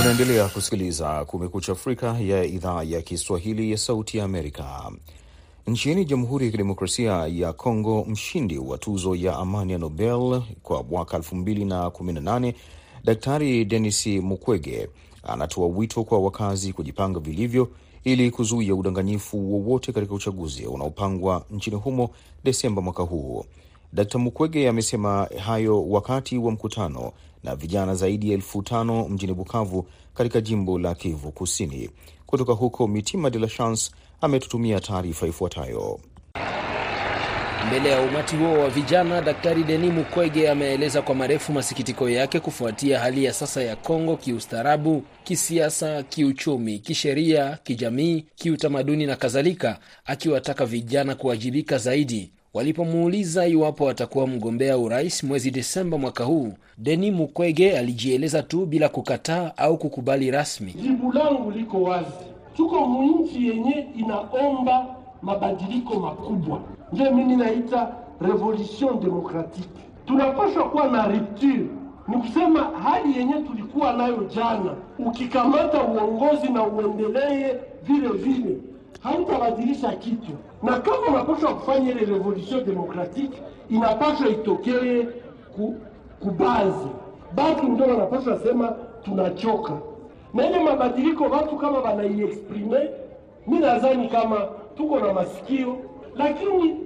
Unaendelea 0.00 0.48
kusikiliza 0.48 1.24
Kumekucha 1.24 1.72
Afrika 1.72 2.18
ya 2.20 2.44
idhaa 2.44 2.82
ya 2.82 3.02
Kiswahili 3.02 3.70
ya 3.70 3.76
Sauti 3.78 4.18
ya 4.18 4.24
Amerika. 4.24 4.92
Nchini 5.66 6.04
Jamhuri 6.04 6.44
ya 6.46 6.50
Kidemokrasia 6.50 7.12
ya 7.32 7.52
Kongo, 7.52 8.04
mshindi 8.08 8.58
wa 8.58 8.78
tuzo 8.78 9.14
ya 9.14 9.36
amani 9.36 9.72
ya 9.72 9.78
Nobel 9.78 10.42
kwa 10.62 10.82
mwaka 10.82 11.18
2018 11.18 12.54
Daktari 13.04 13.64
Denis 13.64 14.06
Mukwege 14.06 14.88
anatoa 15.22 15.66
wito 15.66 16.04
kwa 16.04 16.18
wakazi 16.20 16.72
kujipanga 16.72 17.20
vilivyo 17.20 17.68
ili 18.04 18.30
kuzuia 18.30 18.74
udanganyifu 18.74 19.52
wowote 19.52 19.92
katika 19.92 20.14
uchaguzi 20.14 20.66
unaopangwa 20.66 21.44
nchini 21.50 21.76
humo 21.76 22.10
Desemba 22.44 22.82
mwaka 22.82 23.02
huu. 23.02 23.44
Dkt 23.92 24.14
Mukwege 24.14 24.68
amesema 24.68 25.28
hayo 25.44 25.88
wakati 25.88 26.38
wa 26.38 26.50
mkutano 26.52 27.12
na 27.44 27.56
vijana 27.56 27.94
zaidi 27.94 28.28
ya 28.28 28.34
elfu 28.34 28.62
tano 28.62 29.08
mjini 29.08 29.34
Bukavu 29.34 29.86
katika 30.14 30.40
jimbo 30.40 30.78
la 30.78 30.94
Kivu 30.94 31.32
Kusini. 31.32 31.90
Kutoka 32.26 32.52
huko, 32.52 32.88
Mitima 32.88 33.30
de 33.30 33.38
la 33.38 33.46
Chance 33.46 33.90
ametutumia 34.20 34.80
taarifa 34.80 35.26
ifuatayo. 35.26 36.00
Mbele 37.68 37.88
ya 37.90 38.00
umati 38.02 38.36
huo 38.36 38.52
wa 38.58 38.70
vijana, 38.70 39.20
Daktari 39.22 39.64
Denis 39.64 39.92
Mukwege 39.92 40.50
ameeleza 40.50 41.02
kwa 41.02 41.14
marefu 41.14 41.52
masikitiko 41.52 42.08
yake 42.10 42.40
kufuatia 42.40 43.00
hali 43.00 43.24
ya 43.24 43.32
sasa 43.32 43.62
ya 43.62 43.76
Kongo 43.76 44.16
kiustaarabu, 44.16 45.02
kisiasa, 45.24 46.02
kiuchumi, 46.02 46.78
kisheria, 46.78 47.58
kijamii, 47.64 48.24
kiutamaduni 48.34 49.06
na 49.06 49.16
kadhalika, 49.16 49.78
akiwataka 50.04 50.66
vijana 50.66 51.14
kuwajibika 51.14 51.78
zaidi. 51.78 52.32
Walipomuuliza 52.54 53.46
iwapo 53.46 53.88
atakuwa 53.90 54.26
mgombea 54.26 54.78
urais 54.78 55.24
mwezi 55.24 55.50
Desemba 55.50 55.98
mwaka 55.98 56.24
huu, 56.24 56.52
Denis 56.78 57.14
Mukwege 57.14 57.78
alijieleza 57.78 58.42
tu 58.42 58.66
bila 58.66 58.88
kukataa 58.88 59.52
au 59.56 59.78
kukubali 59.78 60.30
rasmi. 60.30 60.72
Jibu 60.72 61.12
langu 61.12 61.50
liko 61.50 61.82
wazi, 61.82 62.10
tuko 62.56 62.86
mwinchi 62.86 63.46
yenye 63.48 63.86
inaomba 63.96 64.86
mabadiliko 65.22 66.00
makubwa, 66.00 66.60
ndio 66.92 67.14
mimi 67.14 67.36
naita 67.36 67.94
revolution 68.20 69.00
demokratike. 69.00 69.68
Tunapashwa 70.06 70.70
kuwa 70.70 70.88
na 70.88 71.06
rupture, 71.06 71.64
ni 72.08 72.16
kusema 72.16 72.60
hali 72.64 73.18
yenye 73.18 73.32
tulikuwa 73.34 73.92
nayo 73.92 74.24
jana, 74.36 74.74
ukikamata 74.98 75.82
uongozi 75.82 76.48
na 76.48 76.62
uendelee 76.66 77.54
vile 77.82 78.08
vile 78.08 78.56
hautabadilisha 79.02 79.92
kitu, 79.92 80.32
na 80.62 80.78
kama 80.80 81.06
unapaswa 81.08 81.54
kufanya 81.54 81.90
ile 81.90 82.00
revolution 82.04 82.64
democratique, 82.64 83.42
inapaswa 83.70 84.28
itokee 84.28 85.06
ku, 85.56 85.74
kubazi 86.20 86.88
batu 87.34 87.68
ndio 87.68 87.86
wanapaswa 87.86 88.38
sema 88.38 88.72
tunachoka. 89.04 89.72
Na 90.34 90.46
ile 90.50 90.58
mabadiliko. 90.62 91.24
Watu 91.24 91.56
kama 91.56 91.78
wanaiexprime, 91.78 92.90
mi 93.46 93.58
nadhani 93.58 94.08
kama 94.08 94.48
tuko 94.76 94.98
na 95.00 95.12
masikio, 95.12 95.76
lakini 96.16 96.76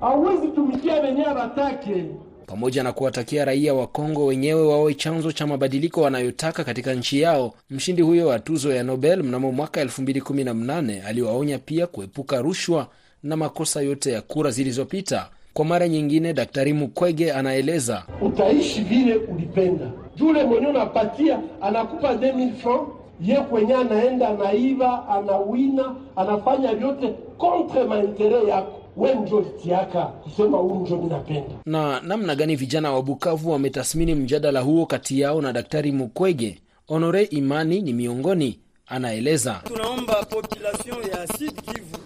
hauwezi 0.00 0.48
tumikia 0.48 1.00
wenyewe 1.00 1.32
watake 1.32 2.04
pamoja 2.48 2.82
na 2.82 2.92
kuwatakia 2.92 3.44
raia 3.44 3.74
wa 3.74 3.86
Kongo 3.86 4.26
wenyewe 4.26 4.62
wawe 4.62 4.94
chanzo 4.94 5.32
cha 5.32 5.46
mabadiliko 5.46 6.00
wanayotaka 6.02 6.64
katika 6.64 6.94
nchi 6.94 7.20
yao. 7.20 7.54
Mshindi 7.70 8.02
huyo 8.02 8.26
wa 8.28 8.38
tuzo 8.38 8.74
ya 8.74 8.82
Nobel 8.82 9.22
mnamo 9.22 9.52
mwaka 9.52 9.84
2018 9.84 11.06
aliwaonya 11.06 11.58
pia 11.58 11.86
kuepuka 11.86 12.40
rushwa 12.42 12.86
na 13.22 13.36
makosa 13.36 13.80
yote 13.82 14.12
ya 14.12 14.22
kura 14.22 14.50
zilizopita. 14.50 15.28
Kwa 15.54 15.64
mara 15.64 15.88
nyingine, 15.88 16.32
Daktari 16.32 16.72
Mukwege 16.72 17.32
anaeleza, 17.32 18.02
utaishi 18.22 18.80
vile 18.80 19.14
ulipenda. 19.16 19.90
Jule 20.16 20.44
mwenye 20.44 20.66
unapatia 20.66 21.38
anakupa 21.60 22.12
2000 22.14 22.52
francs, 22.54 22.88
ye 23.20 23.36
kwenye 23.36 23.74
anaenda 23.74 24.28
anaiva, 24.28 25.08
anawina, 25.08 25.94
anafanya 26.16 26.74
vyote 26.74 27.14
kontre 27.38 27.84
maintere 27.84 28.48
yako 28.48 28.77
we 28.98 29.14
njo 29.14 29.40
litiaka 29.40 30.02
kusema 30.02 30.58
huu 30.58 30.74
njo 30.86 30.96
minapenda. 30.96 31.54
Na 31.66 32.00
namna 32.00 32.34
gani 32.34 32.56
vijana 32.56 32.92
wa 32.92 33.02
Bukavu 33.02 33.50
wametathmini 33.52 34.14
mjadala 34.14 34.60
huo 34.60 34.86
kati 34.86 35.20
yao 35.20 35.42
na 35.42 35.52
Daktari 35.52 35.92
Mukwege? 35.92 36.58
Honore 36.86 37.22
Imani 37.22 37.82
ni 37.82 37.92
miongoni, 37.92 38.58
anaeleza. 38.86 39.60
Tunaomba 39.64 40.24
population 40.24 41.10
ya 41.10 41.26
Sud 41.26 41.52
Kivu 41.60 41.98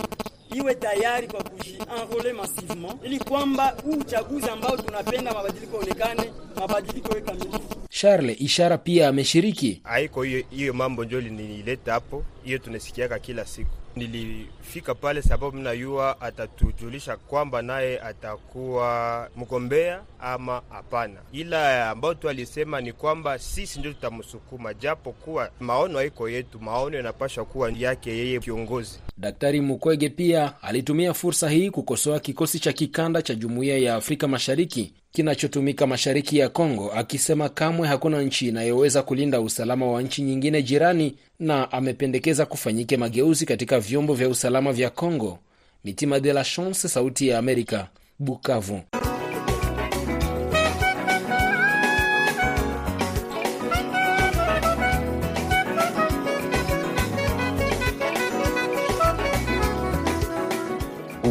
iwe 0.54 0.74
tayari 0.74 1.26
kwa 1.28 1.42
kujienrole 1.44 2.32
massivement, 2.32 2.94
ili 3.04 3.18
kwamba 3.18 3.74
huu 3.84 3.92
uchaguzi 4.00 4.48
ambao 4.50 4.76
tunapenda 4.76 5.32
mabadiliko 5.34 5.76
onekane, 5.78 6.32
mabadiliko 6.60 7.08
kamilifu. 7.14 7.60
Charles 7.88 8.40
Ishara 8.40 8.78
pia 8.78 9.08
ameshiriki. 9.08 9.80
Haiko 9.84 10.22
hiyo 10.22 10.44
hiyo 10.50 10.72
mambo 10.74 11.04
njo 11.04 11.20
linileta 11.20 11.92
hapo, 11.92 12.24
hiyo 12.44 12.58
tunasikiaka 12.58 13.18
kila 13.18 13.44
siku. 13.46 13.70
Nilifika 13.96 14.94
pale 14.94 15.22
sababu 15.22 15.56
mnayua 15.56 16.20
atatujulisha 16.20 17.16
kwamba 17.16 17.62
naye 17.62 18.00
atakuwa 18.00 19.28
mgombea 19.36 20.00
ama 20.20 20.62
hapana, 20.70 21.20
ila 21.32 21.90
ambao 21.90 22.14
tu 22.14 22.28
alisema 22.28 22.80
ni 22.80 22.92
kwamba 22.92 23.38
sisi 23.38 23.78
ndio 23.78 23.92
tutamsukuma, 23.92 24.74
japo 24.74 25.12
kuwa 25.12 25.50
maono 25.60 25.98
haiko 25.98 26.28
yetu, 26.28 26.60
maono 26.60 26.96
yanapasha 26.96 27.44
kuwa 27.44 27.72
yake 27.78 28.10
yeye 28.10 28.40
kiongozi. 28.40 28.98
Daktari 29.16 29.60
Mukwege 29.60 30.08
pia 30.08 30.62
alitumia 30.62 31.14
fursa 31.14 31.50
hii 31.50 31.70
kukosoa 31.70 32.20
kikosi 32.20 32.58
cha 32.58 32.72
kikanda 32.72 33.22
cha 33.22 33.34
Jumuiya 33.34 33.78
ya 33.78 33.94
Afrika 33.94 34.28
Mashariki 34.28 34.94
kinachotumika 35.12 35.86
mashariki 35.86 36.38
ya 36.38 36.48
Kongo, 36.48 36.92
akisema 36.92 37.48
kamwe 37.48 37.88
hakuna 37.88 38.22
nchi 38.22 38.48
inayoweza 38.48 39.02
kulinda 39.02 39.40
usalama 39.40 39.86
wa 39.86 40.02
nchi 40.02 40.22
nyingine 40.22 40.62
jirani, 40.62 41.16
na 41.42 41.72
amependekeza 41.72 42.46
kufanyike 42.46 42.96
mageuzi 42.96 43.46
katika 43.46 43.80
vyombo 43.80 44.14
vya 44.14 44.28
usalama 44.28 44.72
vya 44.72 44.90
Congo. 44.90 45.38
Mitima 45.84 46.20
de 46.20 46.32
la 46.32 46.44
Chance, 46.44 46.88
Sauti 46.88 47.28
ya 47.28 47.38
Amerika, 47.38 47.88
Bukavu. 48.18 48.80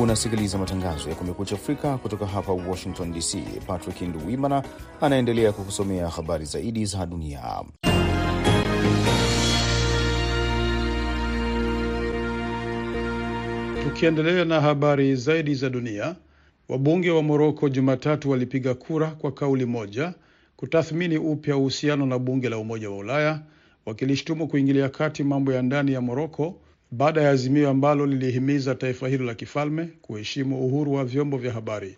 Unasikiliza 0.02 0.58
matangazo 0.58 1.10
ya 1.10 1.16
Kumekucha 1.16 1.56
Afrika 1.56 1.98
kutoka 1.98 2.26
hapa 2.28 2.52
Washington 2.52 3.14
DC. 3.14 3.38
Patrick 3.68 4.02
Nduwimana 4.02 4.64
anaendelea 5.02 5.52
kukusomea 5.52 6.10
habari 6.10 6.46
zaidi 6.46 6.86
za 6.86 7.06
dunia. 7.06 7.42
Tukiendelea 14.02 14.46
na 14.46 14.62
habari 14.62 15.16
zaidi 15.16 15.56
za 15.56 15.70
dunia, 15.70 16.16
wabunge 16.70 17.12
wa 17.12 17.24
Moroko 17.24 17.70
Jumatatu 17.70 18.30
walipiga 18.30 18.74
kura 18.74 19.08
kwa 19.12 19.32
kauli 19.32 19.66
moja 19.66 20.14
kutathmini 20.56 21.18
upya 21.18 21.58
uhusiano 21.58 22.06
na 22.06 22.20
bunge 22.20 22.50
la 22.50 22.58
Umoja 22.58 22.90
wa 22.90 22.98
Ulaya, 22.98 23.42
wakilishtumu 23.86 24.48
kuingilia 24.48 24.90
kati 24.90 25.24
mambo 25.24 25.54
ya 25.54 25.62
ndani 25.62 25.94
ya 25.94 26.02
Moroko 26.02 26.62
baada 26.92 27.22
ya 27.22 27.30
azimio 27.30 27.70
ambalo 27.70 28.06
lilihimiza 28.06 28.76
taifa 28.76 29.08
hilo 29.08 29.26
la 29.26 29.36
kifalme 29.36 29.86
kuheshimu 30.02 30.66
uhuru 30.66 30.94
wa 30.94 31.06
vyombo 31.06 31.38
vya 31.38 31.54
habari. 31.54 31.98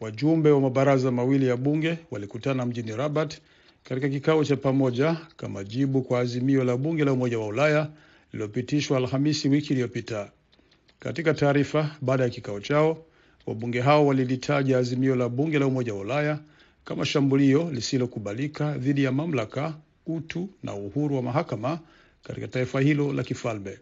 Wajumbe 0.00 0.50
wa 0.50 0.60
mabaraza 0.60 1.10
mawili 1.10 1.46
ya 1.46 1.56
bunge 1.56 1.98
walikutana 2.10 2.66
mjini 2.66 2.96
Rabat 2.96 3.38
katika 3.84 4.08
kikao 4.08 4.44
cha 4.44 4.56
pamoja 4.56 5.16
kama 5.36 5.64
jibu 5.64 6.02
kwa 6.02 6.20
azimio 6.20 6.64
la 6.64 6.76
bunge 6.76 7.04
la 7.04 7.12
Umoja 7.12 7.38
wa 7.38 7.46
Ulaya 7.46 7.88
lililopitishwa 8.32 8.98
Alhamisi 8.98 9.48
wiki 9.48 9.72
iliyopita. 9.72 10.30
Katika 11.00 11.34
taarifa 11.34 11.96
baada 12.00 12.22
ya 12.24 12.30
kikao 12.30 12.60
chao, 12.60 13.04
wabunge 13.46 13.80
hao 13.80 14.06
walilitaja 14.06 14.78
azimio 14.78 15.16
la 15.16 15.28
bunge 15.28 15.58
la 15.58 15.66
Umoja 15.66 15.94
wa 15.94 16.00
Ulaya 16.00 16.38
kama 16.84 17.04
shambulio 17.04 17.70
lisilokubalika 17.70 18.78
dhidi 18.78 19.04
ya 19.04 19.12
mamlaka, 19.12 19.74
utu 20.06 20.48
na 20.62 20.74
uhuru 20.74 21.16
wa 21.16 21.22
mahakama 21.22 21.80
katika 22.22 22.48
taifa 22.48 22.80
hilo 22.80 23.12
la 23.12 23.22
kifalme. 23.22 23.78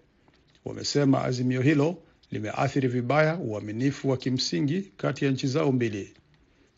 Wamesema 0.65 1.25
azimio 1.25 1.61
hilo 1.63 1.99
limeathiri 2.31 2.89
vibaya 2.89 3.37
uaminifu 3.37 4.09
wa 4.11 4.17
kimsingi 4.17 4.83
kati 4.97 5.25
ya 5.25 5.31
nchi 5.31 5.47
zao 5.47 5.73
mbili. 5.73 6.13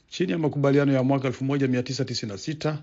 Chini 0.09 0.33
ya 0.33 0.39
makubaliano 0.39 0.93
ya 0.93 1.03
mwaka 1.03 1.29
1996 1.29 2.77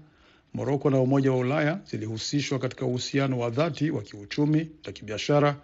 Moroko 0.54 0.90
na 0.90 1.00
Umoja 1.00 1.32
wa 1.32 1.38
Ulaya 1.38 1.80
zilihusishwa 1.92 2.60
katika 2.60 2.86
uhusiano 2.86 3.40
wa 3.40 3.50
dhati 3.50 3.92
wa 3.92 4.02
kiuchumi 4.02 4.70
na 4.86 4.92
kibiashara, 4.92 5.56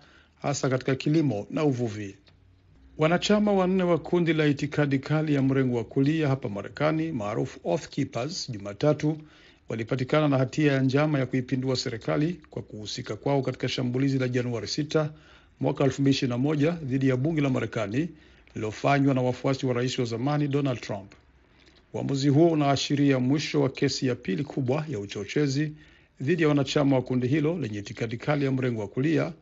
hasa 0.42 0.70
katika 0.70 0.96
kilimo 0.96 1.48
na 1.50 1.64
uvuvi. 1.64 2.16
Wanachama 2.98 3.54
wanne 3.54 3.84
wa 3.84 3.98
kundi 3.98 4.34
la 4.34 4.46
itikadi 4.46 5.00
kali 5.00 5.34
ya 5.34 5.42
mrengo 5.42 5.78
wa 5.78 5.84
kulia 5.84 6.28
hapa 6.28 6.50
Marekani 6.50 7.12
maarufu 7.12 7.60
Oath 7.64 7.88
Keepers 7.90 8.52
Jumatatu 8.52 9.18
walipatikana 9.70 10.28
na 10.28 10.38
hatia 10.38 10.74
ya 10.74 10.82
njama 10.82 11.20
ya 11.20 11.26
kuipindua 11.26 11.76
serikali 11.76 12.42
kwa 12.50 12.62
kuhusika 12.62 13.16
kwao 13.16 13.42
katika 13.42 13.68
shambulizi 13.70 14.20
la 14.20 14.28
Januari 14.28 14.68
6 14.68 15.08
mwaka 15.60 15.84
2021 15.84 16.72
dhidi 16.84 17.08
ya 17.10 17.18
bunge 17.18 17.42
la 17.42 17.50
Marekani 17.50 18.10
lililofanywa 18.56 19.14
na 19.14 19.22
wafuasi 19.22 19.66
wa 19.66 19.74
rais 19.74 20.00
wa 20.00 20.06
zamani 20.06 20.48
Donald 20.48 20.82
Trump. 20.82 21.14
Uamuzi 21.94 22.30
huo 22.30 22.52
unaashiria 22.52 23.20
mwisho 23.20 23.62
wa 23.62 23.70
kesi 23.70 24.08
ya 24.08 24.16
pili 24.16 24.44
kubwa 24.44 24.86
ya 24.90 25.00
uchochezi 25.00 25.74
dhidi 26.22 26.42
ya 26.44 26.50
wanachama 26.50 26.96
wa 26.96 27.02
kundi 27.02 27.28
hilo 27.28 27.58
lenye 27.58 27.80
itikadi 27.80 28.18
kali 28.18 28.46
ya 28.46 28.52
mrengo 28.52 28.82
wa 28.82 28.88
kulia 28.88 29.34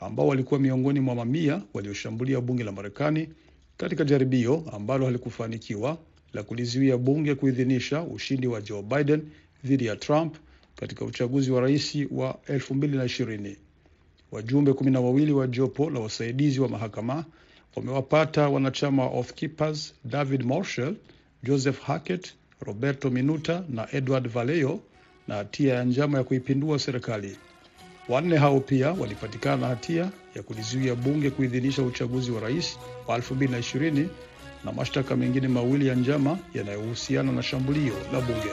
ambao 0.00 0.26
walikuwa 0.26 0.60
miongoni 0.60 1.00
mwa 1.00 1.14
mamia 1.14 1.62
walioshambulia 1.74 2.40
bunge 2.40 2.64
la 2.64 2.72
Marekani 2.72 3.28
katika 3.76 4.04
jaribio 4.04 4.64
ambalo 4.72 5.06
halikufanikiwa 5.06 5.98
la 6.32 6.42
kulizuia 6.42 6.96
bunge 6.96 7.34
kuidhinisha 7.34 8.02
ushindi 8.02 8.46
wa 8.46 8.60
Joe 8.60 8.82
Biden 8.82 9.22
dhidi 9.64 9.86
ya 9.86 9.96
Trump 9.96 10.36
katika 10.76 11.04
uchaguzi 11.04 11.50
wa 11.50 11.60
rais 11.60 11.94
wa 12.10 12.38
2020. 12.48 13.56
Wajumbe 14.32 14.72
kumi 14.72 14.90
na 14.90 15.00
wawili 15.00 15.32
wa 15.32 15.46
jopo 15.46 15.90
la 15.90 16.00
wasaidizi 16.00 16.60
wa 16.60 16.68
mahakama 16.68 17.24
wamewapata 17.76 18.48
wanachama 18.48 19.06
wa 19.06 19.18
Oath 19.18 19.32
Keepers 19.32 19.94
David 20.04 20.42
Marshall, 20.44 20.94
Joseph 21.42 21.80
Hackett, 21.82 22.34
Roberto 22.60 23.10
Minuta 23.10 23.64
na 23.68 23.88
Edward 23.92 24.28
Vallejo 24.28 24.80
na 25.28 25.34
hatia 25.34 25.74
ya 25.74 25.84
njama 25.84 26.18
ya 26.18 26.24
kuipindua 26.24 26.78
serikali. 26.78 27.36
Wanne 28.08 28.36
hao 28.36 28.60
pia 28.60 28.92
walipatikana 28.92 29.56
na 29.56 29.66
hatia 29.66 30.10
ya 30.34 30.42
kulizuia 30.42 30.94
bunge 30.94 31.30
kuidhinisha 31.30 31.82
uchaguzi 31.82 32.30
wa 32.30 32.40
rais 32.40 32.78
wa 33.06 33.18
2020 33.18 34.06
na 34.64 34.72
mashtaka 34.72 35.16
mengine 35.16 35.48
mawili 35.48 35.86
ya 35.86 35.94
njama 35.94 36.38
yanayohusiana 36.54 37.32
na 37.32 37.42
shambulio 37.42 37.94
la 38.12 38.20
bunge. 38.20 38.50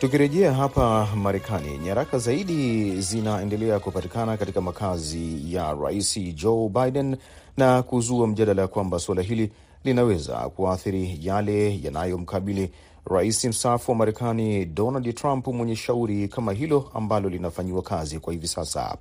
Tukirejea 0.00 0.52
hapa 0.54 1.08
Marekani, 1.16 1.78
nyaraka 1.78 2.18
zaidi 2.18 3.00
zinaendelea 3.00 3.78
kupatikana 3.80 4.36
katika 4.36 4.60
makazi 4.60 5.54
ya 5.54 5.74
Rais 5.74 6.18
Joe 6.34 6.68
Biden 6.68 7.16
na 7.56 7.82
kuzua 7.82 8.26
mjadala 8.26 8.68
kwamba 8.68 8.98
suala 8.98 9.22
hili 9.22 9.52
linaweza 9.84 10.34
kuathiri 10.36 11.18
yale 11.22 11.80
yanayomkabili 11.82 12.70
rais 13.10 13.44
mstaafu 13.44 13.90
wa 13.90 13.96
Marekani 13.96 14.64
Donald 14.64 15.14
Trump 15.14 15.46
mwenye 15.46 15.76
shauri 15.76 16.28
kama 16.28 16.52
hilo 16.52 16.90
ambalo 16.94 17.28
linafanyiwa 17.28 17.82
kazi 17.82 18.18
kwa 18.20 18.32
hivi 18.32 18.48
sasa. 18.48 18.96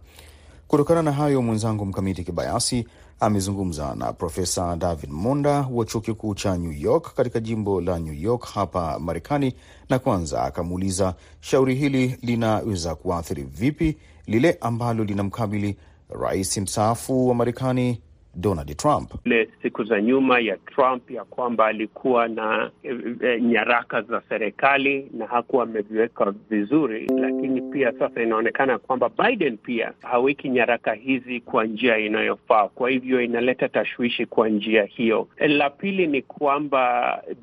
Kutokana 0.68 1.02
na 1.02 1.12
hayo, 1.12 1.42
mwenzangu 1.42 1.86
Mkamiti 1.86 2.24
Kibayasi 2.24 2.88
amezungumza 3.20 3.96
na 3.96 4.14
Profesa 4.14 4.76
David 4.76 5.10
Monda 5.12 5.68
wa 5.72 5.86
chuo 5.86 6.02
kikuu 6.02 6.36
cha 6.36 6.58
New 6.58 6.72
York 6.72 7.14
katika 7.14 7.40
jimbo 7.40 7.82
la 7.82 8.00
New 8.00 8.14
York 8.14 8.46
hapa 8.46 9.00
Marekani, 9.00 9.56
na 9.90 10.00
kwanza 10.00 10.44
akamuuliza 10.44 11.16
shauri 11.42 11.76
hili 11.76 12.18
linaweza 12.22 12.96
kuathiri 12.96 13.44
vipi 13.44 13.98
lile 14.28 14.58
ambalo 14.62 15.04
linamkabili 15.04 15.78
rais 16.10 16.58
mstaafu 16.58 17.28
wa 17.28 17.36
Marekani 17.36 18.02
Donald 18.42 18.78
Trump. 18.78 19.12
Ile 19.26 19.50
siku 19.62 19.84
za 19.84 20.02
nyuma 20.02 20.40
ya 20.40 20.58
Trump 20.58 21.12
ya 21.12 21.24
kwamba 21.26 21.66
alikuwa 21.66 22.28
na 22.28 22.72
e, 22.84 22.96
e, 23.24 23.42
nyaraka 23.42 24.02
za 24.02 24.22
serikali 24.30 25.12
na 25.14 25.26
hakuwa 25.28 25.64
ameviweka 25.64 26.34
vizuri, 26.50 27.08
lakini 27.18 27.62
pia 27.62 27.92
sasa 28.00 28.24
inaonekana 28.24 28.78
kwamba 28.78 29.10
Biden 29.10 29.58
pia 29.58 29.92
haweki 30.02 30.50
nyaraka 30.50 30.94
hizi 30.94 31.40
kwa 31.42 31.66
njia 31.66 31.98
inayofaa, 31.98 32.68
kwa 32.68 32.90
hivyo 32.90 33.22
inaleta 33.22 33.70
tashwishi 33.70 34.26
kwa 34.26 34.50
njia 34.50 34.84
hiyo. 34.84 35.28
La 35.40 35.70
pili 35.70 36.08
ni 36.08 36.22
kwamba 36.22 36.80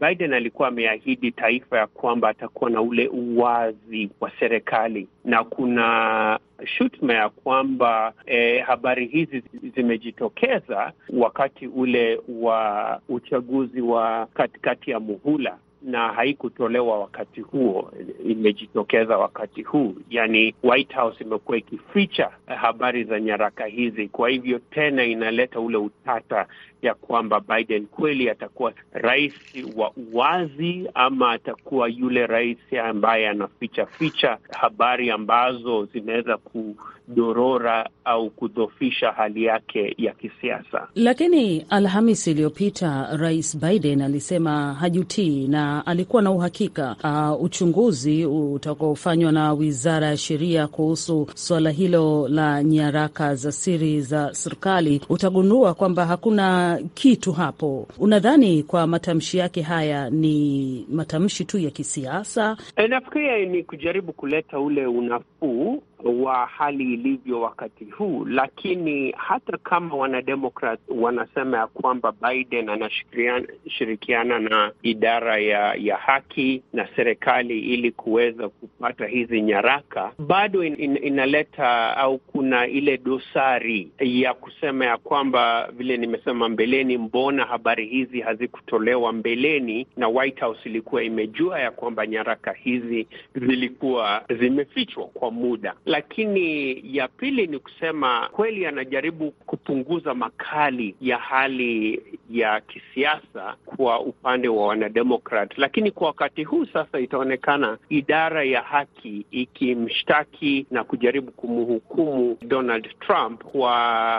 Biden 0.00 0.32
alikuwa 0.32 0.68
ameahidi 0.68 1.32
taifa 1.32 1.78
ya 1.78 1.86
kwamba 1.86 2.28
atakuwa 2.28 2.70
na 2.70 2.80
ule 2.82 3.08
uwazi 3.08 4.10
wa 4.20 4.30
serikali 4.40 5.08
na 5.24 5.44
kuna 5.44 6.38
shutuma 6.64 7.14
ya 7.14 7.28
kwamba 7.28 8.12
eh, 8.26 8.64
habari 8.64 9.06
hizi 9.06 9.42
zimejitokeza 9.74 10.92
wakati 11.12 11.66
ule 11.66 12.20
wa 12.28 13.00
uchaguzi 13.08 13.80
wa 13.80 14.26
katikati 14.34 14.90
ya 14.90 15.00
muhula 15.00 15.58
na 15.82 16.08
haikutolewa 16.12 16.98
wakati 17.00 17.40
huo, 17.40 17.92
imejitokeza 18.28 19.18
wakati 19.18 19.62
huu. 19.62 19.94
Yani, 20.10 20.54
White 20.62 20.94
House 20.94 21.24
imekuwa 21.24 21.58
ikificha 21.58 22.30
habari 22.46 23.04
za 23.04 23.20
nyaraka 23.20 23.64
hizi, 23.66 24.08
kwa 24.08 24.28
hivyo 24.28 24.58
tena 24.58 25.04
inaleta 25.04 25.60
ule 25.60 25.76
utata 25.76 26.46
ya 26.82 26.94
kwamba 26.94 27.40
Biden 27.40 27.86
kweli 27.86 28.30
atakuwa 28.30 28.72
rais 28.92 29.32
wa 29.76 29.92
uwazi 30.12 30.90
ama 30.94 31.32
atakuwa 31.32 31.88
yule 31.88 32.26
rais 32.26 32.58
ambaye 32.84 33.28
anaficha 33.28 33.86
ficha 33.86 34.38
habari 34.50 35.10
ambazo 35.10 35.84
zinaweza 35.84 36.36
kudorora 36.36 37.88
au 38.04 38.30
kudhofisha 38.30 39.12
hali 39.12 39.44
yake 39.44 39.94
ya 39.98 40.12
kisiasa. 40.12 40.88
Lakini 40.94 41.66
Alhamisi 41.70 42.30
iliyopita 42.30 43.08
Rais 43.16 43.58
Biden 43.58 44.02
alisema 44.02 44.74
hajutii 44.74 45.48
na 45.48 45.86
alikuwa 45.86 46.22
na 46.22 46.30
uhakika 46.30 46.96
uh, 47.04 47.42
uchunguzi 47.44 48.26
utakaofanywa 48.26 49.32
na 49.32 49.52
Wizara 49.52 50.06
ya 50.06 50.16
Sheria 50.16 50.66
kuhusu 50.66 51.26
suala 51.34 51.70
hilo 51.70 52.28
la 52.28 52.62
nyaraka 52.64 53.34
za 53.34 53.52
siri 53.52 54.00
za 54.02 54.34
serikali 54.34 55.00
utagundua 55.08 55.74
kwamba 55.74 56.06
hakuna 56.06 56.65
kitu 56.94 57.32
hapo. 57.32 57.88
Unadhani 57.98 58.62
kwa 58.62 58.86
matamshi 58.86 59.38
yake 59.38 59.62
haya 59.62 60.10
ni 60.10 60.86
matamshi 60.90 61.44
tu 61.44 61.58
ya 61.58 61.70
kisiasa? 61.70 62.56
E, 62.76 62.88
nafikiria 62.88 63.38
ni 63.46 63.64
kujaribu 63.64 64.12
kuleta 64.12 64.58
ule 64.60 64.86
unafuu 64.86 65.82
wa 66.04 66.46
hali 66.46 66.92
ilivyo 66.94 67.40
wakati 67.40 67.84
huu, 67.84 68.24
lakini 68.24 69.10
hata 69.16 69.56
kama 69.58 69.94
wanademokrat 69.96 70.80
wanasema 70.88 71.58
ya 71.58 71.66
kwamba 71.66 72.12
Biden 72.12 72.68
anashirikiana 72.68 74.38
na 74.38 74.72
idara 74.82 75.38
ya 75.38 75.74
ya 75.74 75.96
haki 75.96 76.62
na 76.72 76.88
serikali 76.96 77.60
ili 77.60 77.92
kuweza 77.92 78.48
kupata 78.48 79.06
hizi 79.06 79.40
nyaraka, 79.42 80.12
bado 80.18 80.64
in, 80.64 80.80
in, 80.80 80.98
inaleta 81.02 81.96
au 81.96 82.18
kuna 82.18 82.66
ile 82.66 82.96
dosari 82.98 83.90
ya 84.00 84.34
kusema 84.34 84.84
ya 84.86 84.96
kwamba 84.96 85.68
vile 85.72 85.96
nimesema 85.96 86.48
mbeleni, 86.48 86.98
mbona 86.98 87.44
habari 87.44 87.86
hizi 87.86 88.20
hazikutolewa 88.20 89.12
mbeleni 89.12 89.86
na 89.96 90.08
White 90.08 90.40
House 90.40 90.60
ilikuwa 90.64 91.02
imejua 91.02 91.60
ya 91.60 91.70
kwamba 91.70 92.06
nyaraka 92.06 92.52
hizi 92.52 93.06
zilikuwa 93.34 94.24
zimefichwa 94.38 95.04
kwa 95.06 95.30
muda 95.30 95.74
lakini 95.86 96.80
ya 96.96 97.08
pili 97.08 97.46
ni 97.46 97.58
kusema 97.58 98.28
kweli, 98.32 98.66
anajaribu 98.66 99.30
kupunguza 99.30 100.14
makali 100.14 100.94
ya 101.00 101.18
hali 101.18 102.02
ya 102.30 102.60
kisiasa 102.60 103.54
kwa 103.66 104.00
upande 104.00 104.48
wa 104.48 104.66
wanademokrat, 104.66 105.58
lakini 105.58 105.90
kwa 105.90 106.06
wakati 106.06 106.44
huu 106.44 106.64
sasa 106.66 106.98
itaonekana 107.00 107.78
idara 107.88 108.44
ya 108.44 108.62
haki 108.62 109.26
ikimshtaki 109.30 110.66
na 110.70 110.84
kujaribu 110.84 111.32
kumhukumu 111.32 112.38
Donald 112.42 112.98
Trump 113.00 113.44
kwa 113.44 113.72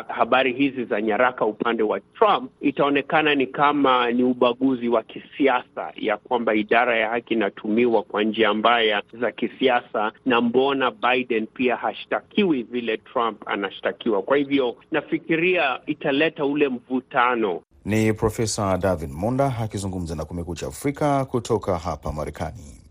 habari 0.08 0.54
hizi 0.54 0.84
za 0.86 1.02
nyaraka 1.02 1.46
upande 1.46 1.84
wa 1.84 2.00
Trump, 2.00 2.52
itaonekana 2.62 3.36
ni 3.36 3.48
kama 3.48 4.12
ni 4.12 4.24
ubaguzi 4.24 4.90
wa 4.90 5.04
kisiasa, 5.04 5.92
ya 5.96 6.18
kwamba 6.18 6.56
idara 6.56 6.98
ya 6.98 7.10
haki 7.10 7.34
inatumiwa 7.34 8.04
kwa 8.04 8.24
njia 8.24 8.54
mbaya 8.54 9.02
za 9.22 9.32
kisiasa, 9.32 10.12
na 10.26 10.42
mbona 10.42 10.92
Biden 10.92 11.48
pia 11.58 11.76
hashtakiwi 11.76 12.64
vile 12.64 12.98
Trump 12.98 13.48
anashtakiwa. 13.50 14.22
Kwa 14.22 14.38
hivyo 14.38 14.76
nafikiria 14.92 15.80
italeta 15.86 16.46
ule 16.46 16.70
mvutano. 16.70 17.62
Ni 17.86 18.14
Profesa 18.14 18.78
David 18.78 19.12
Monda 19.12 19.54
akizungumza 19.62 20.16
na 20.16 20.26
Kumekucha 20.26 20.68
Afrika 20.68 21.26
kutoka 21.26 21.78
hapa 21.78 22.12
Marekani. 22.12 22.82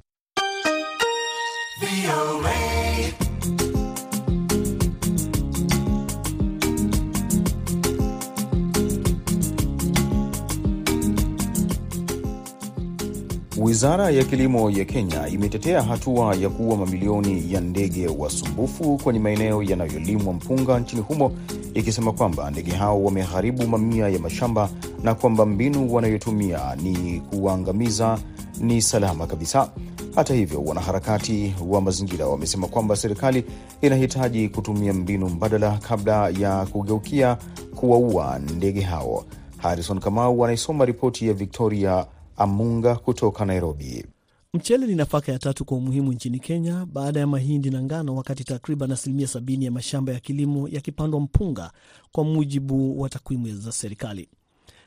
Wizara 13.59 14.11
ya 14.11 14.25
kilimo 14.25 14.71
ya 14.71 14.85
Kenya 14.85 15.29
imetetea 15.29 15.83
hatua 15.83 16.35
ya 16.35 16.49
kuua 16.51 16.77
mamilioni 16.77 17.53
ya 17.53 17.61
ndege 17.61 18.09
wasumbufu 18.09 18.97
kwenye 19.05 19.19
maeneo 19.21 19.63
yanayolimwa 19.63 20.33
mpunga 20.35 20.79
nchini 20.81 21.03
humo, 21.03 21.33
ikisema 21.75 22.13
kwamba 22.13 22.51
ndege 22.51 22.71
hao 22.73 23.05
wameharibu 23.05 23.67
mamia 23.67 24.09
ya 24.09 24.19
mashamba 24.19 24.69
na 25.03 25.15
kwamba 25.15 25.47
mbinu 25.47 25.95
wanayotumia 25.95 26.77
ni 26.83 27.21
kuwaangamiza 27.21 28.19
ni 28.61 28.83
salama 28.83 29.27
kabisa. 29.27 29.71
Hata 30.15 30.35
hivyo, 30.35 30.63
wanaharakati 30.65 31.55
wa 31.69 31.81
mazingira 31.81 32.27
wamesema 32.27 32.67
kwamba 32.67 32.97
serikali 32.97 33.45
inahitaji 33.83 34.49
kutumia 34.49 34.93
mbinu 34.93 35.29
mbadala 35.29 35.71
kabla 35.89 36.29
ya 36.29 36.67
kugeukia 36.67 37.37
kuwaua 37.75 38.39
ndege 38.39 38.81
hao. 38.81 39.25
Harrison 39.57 40.01
Kamau 40.01 40.45
anaisoma 40.45 40.85
ripoti 40.85 41.29
ya 41.29 41.35
Victoria 41.35 42.07
Amunga 42.37 42.97
kutoka 42.97 43.45
Nairobi. 43.45 44.07
Mchele 44.55 44.87
ni 44.87 44.95
nafaka 44.95 45.33
ya 45.33 45.39
tatu 45.39 45.65
kwa 45.65 45.77
umuhimu 45.77 46.13
nchini 46.13 46.39
Kenya 46.39 46.87
baada 46.93 47.21
ya 47.21 47.27
mahindi 47.27 47.71
na 47.71 47.83
ngano, 47.83 48.15
wakati 48.17 48.45
takriban 48.45 48.93
asilimia 48.93 49.27
sabini 49.27 49.65
ya 49.65 49.71
mashamba 49.71 50.13
ya 50.13 50.21
kilimo 50.21 50.69
yakipandwa 50.69 51.21
mpunga, 51.21 51.73
kwa 52.13 52.25
mujibu 52.25 53.01
wa 53.01 53.09
takwimu 53.09 53.49
za 53.57 53.73
serikali. 53.73 54.29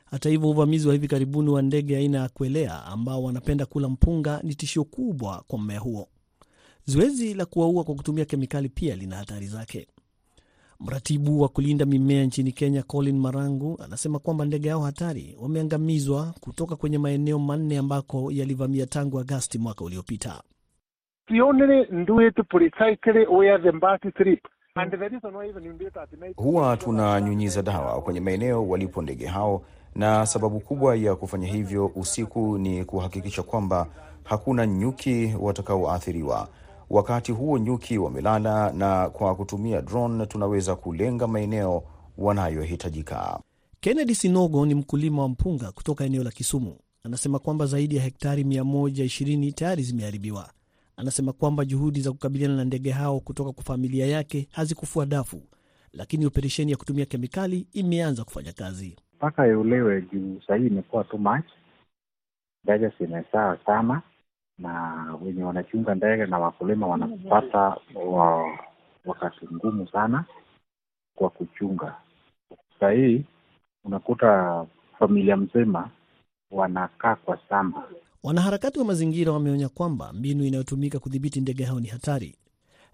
Hata 0.04 0.28
hivyo, 0.28 0.50
uvamizi 0.50 0.86
wa 0.88 0.92
hivi 0.94 1.08
karibuni 1.08 1.50
wa 1.50 1.62
ndege 1.62 1.96
aina 1.96 2.18
ya 2.18 2.28
kwelea 2.28 2.84
ambao 2.84 3.22
wanapenda 3.22 3.66
kula 3.66 3.88
mpunga 3.88 4.40
ni 4.42 4.54
tishio 4.54 4.84
kubwa 4.84 5.44
kwa 5.46 5.58
mmea 5.58 5.78
huo. 5.78 6.08
Zoezi 6.86 7.34
la 7.34 7.46
kuwaua 7.46 7.84
kwa 7.84 7.94
kutumia 7.94 8.24
kemikali 8.24 8.68
pia 8.68 8.96
lina 8.96 9.16
hatari 9.16 9.46
zake. 9.46 9.86
Mratibu 10.80 11.40
wa 11.40 11.48
kulinda 11.48 11.84
mimea 11.86 12.24
nchini 12.24 12.52
Kenya, 12.52 12.82
Colin 12.82 13.18
Marangu, 13.18 13.78
anasema 13.84 14.18
kwamba 14.18 14.44
ndege 14.44 14.70
hao 14.70 14.80
hatari 14.82 15.36
wameangamizwa 15.40 16.34
kutoka 16.40 16.76
kwenye 16.76 16.98
maeneo 16.98 17.38
manne 17.38 17.78
ambako 17.78 18.30
yalivamia 18.32 18.86
tangu 18.86 19.20
Agasti 19.20 19.58
mwaka 19.58 19.84
uliopita. 19.84 20.42
Huwa 26.36 26.76
tunanyunyiza 26.76 27.62
dawa 27.62 28.02
kwenye 28.02 28.20
maeneo 28.20 28.68
walipo 28.68 29.02
ndege 29.02 29.26
hao, 29.26 29.62
na 29.94 30.26
sababu 30.26 30.60
kubwa 30.60 30.96
ya 30.96 31.14
kufanya 31.16 31.46
hivyo 31.48 31.86
usiku 31.96 32.58
ni 32.58 32.84
kuhakikisha 32.84 33.42
kwamba 33.42 33.86
hakuna 34.24 34.66
nyuki 34.66 35.34
watakaoathiriwa. 35.40 36.48
Wakati 36.90 37.32
huo 37.32 37.58
nyuki 37.58 37.98
wamelala, 37.98 38.72
na 38.72 39.10
kwa 39.10 39.34
kutumia 39.36 39.82
drone 39.82 40.26
tunaweza 40.26 40.76
kulenga 40.76 41.26
maeneo 41.26 41.82
wanayohitajika. 42.18 43.40
Kennedy 43.80 44.14
Sinogo 44.14 44.66
ni 44.66 44.74
mkulima 44.74 45.22
wa 45.22 45.28
mpunga 45.28 45.72
kutoka 45.72 46.04
eneo 46.04 46.24
la 46.24 46.30
Kisumu. 46.30 46.76
Anasema 47.04 47.38
kwamba 47.38 47.66
zaidi 47.66 47.96
ya 47.96 48.02
hektari 48.02 48.42
120 48.44 49.52
tayari 49.52 49.82
zimeharibiwa. 49.82 50.50
Anasema 50.96 51.32
kwamba 51.32 51.64
juhudi 51.64 52.00
za 52.00 52.12
kukabiliana 52.12 52.56
na 52.56 52.64
ndege 52.64 52.90
hao 52.90 53.20
kutoka 53.20 53.52
kwa 53.52 53.62
familia 53.64 54.06
yake 54.06 54.48
hazikufua 54.50 55.06
dafu, 55.06 55.42
lakini 55.92 56.26
operesheni 56.26 56.70
ya 56.70 56.76
kutumia 56.76 57.06
kemikali 57.06 57.66
imeanza 57.72 58.24
kufanya 58.24 58.52
kazi. 58.52 58.96
mpaka 59.16 59.46
iuliwe 59.46 60.02
juu 60.12 60.40
sahii 60.46 60.66
imekuwa 60.66 61.04
too 61.04 61.18
much. 61.18 61.44
Ndege 62.64 62.92
zimesaa 63.00 63.56
sana, 63.66 64.02
na 64.60 65.04
wenye 65.22 65.42
wanachunga 65.42 65.94
ndege 65.94 66.26
na 66.26 66.38
wakulima 66.38 66.86
wanapata 66.86 67.76
wa, 67.94 68.58
wakati 69.04 69.46
ngumu 69.54 69.88
sana 69.88 70.24
kwa 71.14 71.30
kuchunga. 71.30 71.94
Sahii 72.80 73.24
unakuta 73.84 74.66
familia 74.98 75.36
mzima 75.36 75.90
wanakaa 76.50 77.14
kwa 77.16 77.38
shamba. 77.48 77.88
Wanaharakati 78.22 78.78
wa 78.78 78.84
mazingira 78.84 79.32
wameonya 79.32 79.68
kwamba 79.68 80.12
mbinu 80.12 80.44
inayotumika 80.44 80.98
kudhibiti 80.98 81.40
ndege 81.40 81.64
hao 81.64 81.80
ni 81.80 81.88
hatari. 81.88 82.36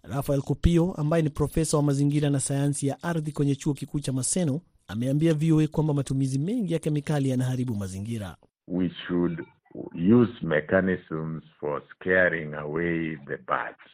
Rafael 0.02 0.42
Kopio 0.42 0.92
ambaye 0.94 1.22
ni 1.22 1.30
profesa 1.30 1.76
wa 1.76 1.82
mazingira 1.82 2.30
na 2.30 2.40
sayansi 2.40 2.86
ya 2.86 3.02
ardhi 3.02 3.32
kwenye 3.32 3.54
chuo 3.54 3.74
kikuu 3.74 4.00
cha 4.00 4.12
Maseno 4.12 4.60
ameambia 4.88 5.34
VOA 5.34 5.66
kwamba 5.66 5.94
matumizi 5.94 6.38
mengi 6.38 6.72
ya 6.72 6.78
kemikali 6.78 7.28
yanaharibu 7.30 7.74
mazingira. 7.74 8.36
we 8.68 8.90
should 9.06 9.46
use 9.94 10.32
mechanisms 10.42 11.42
for 11.60 11.82
scaring 11.94 12.54
away 12.54 13.16
the 13.26 13.36
birds, 13.36 13.90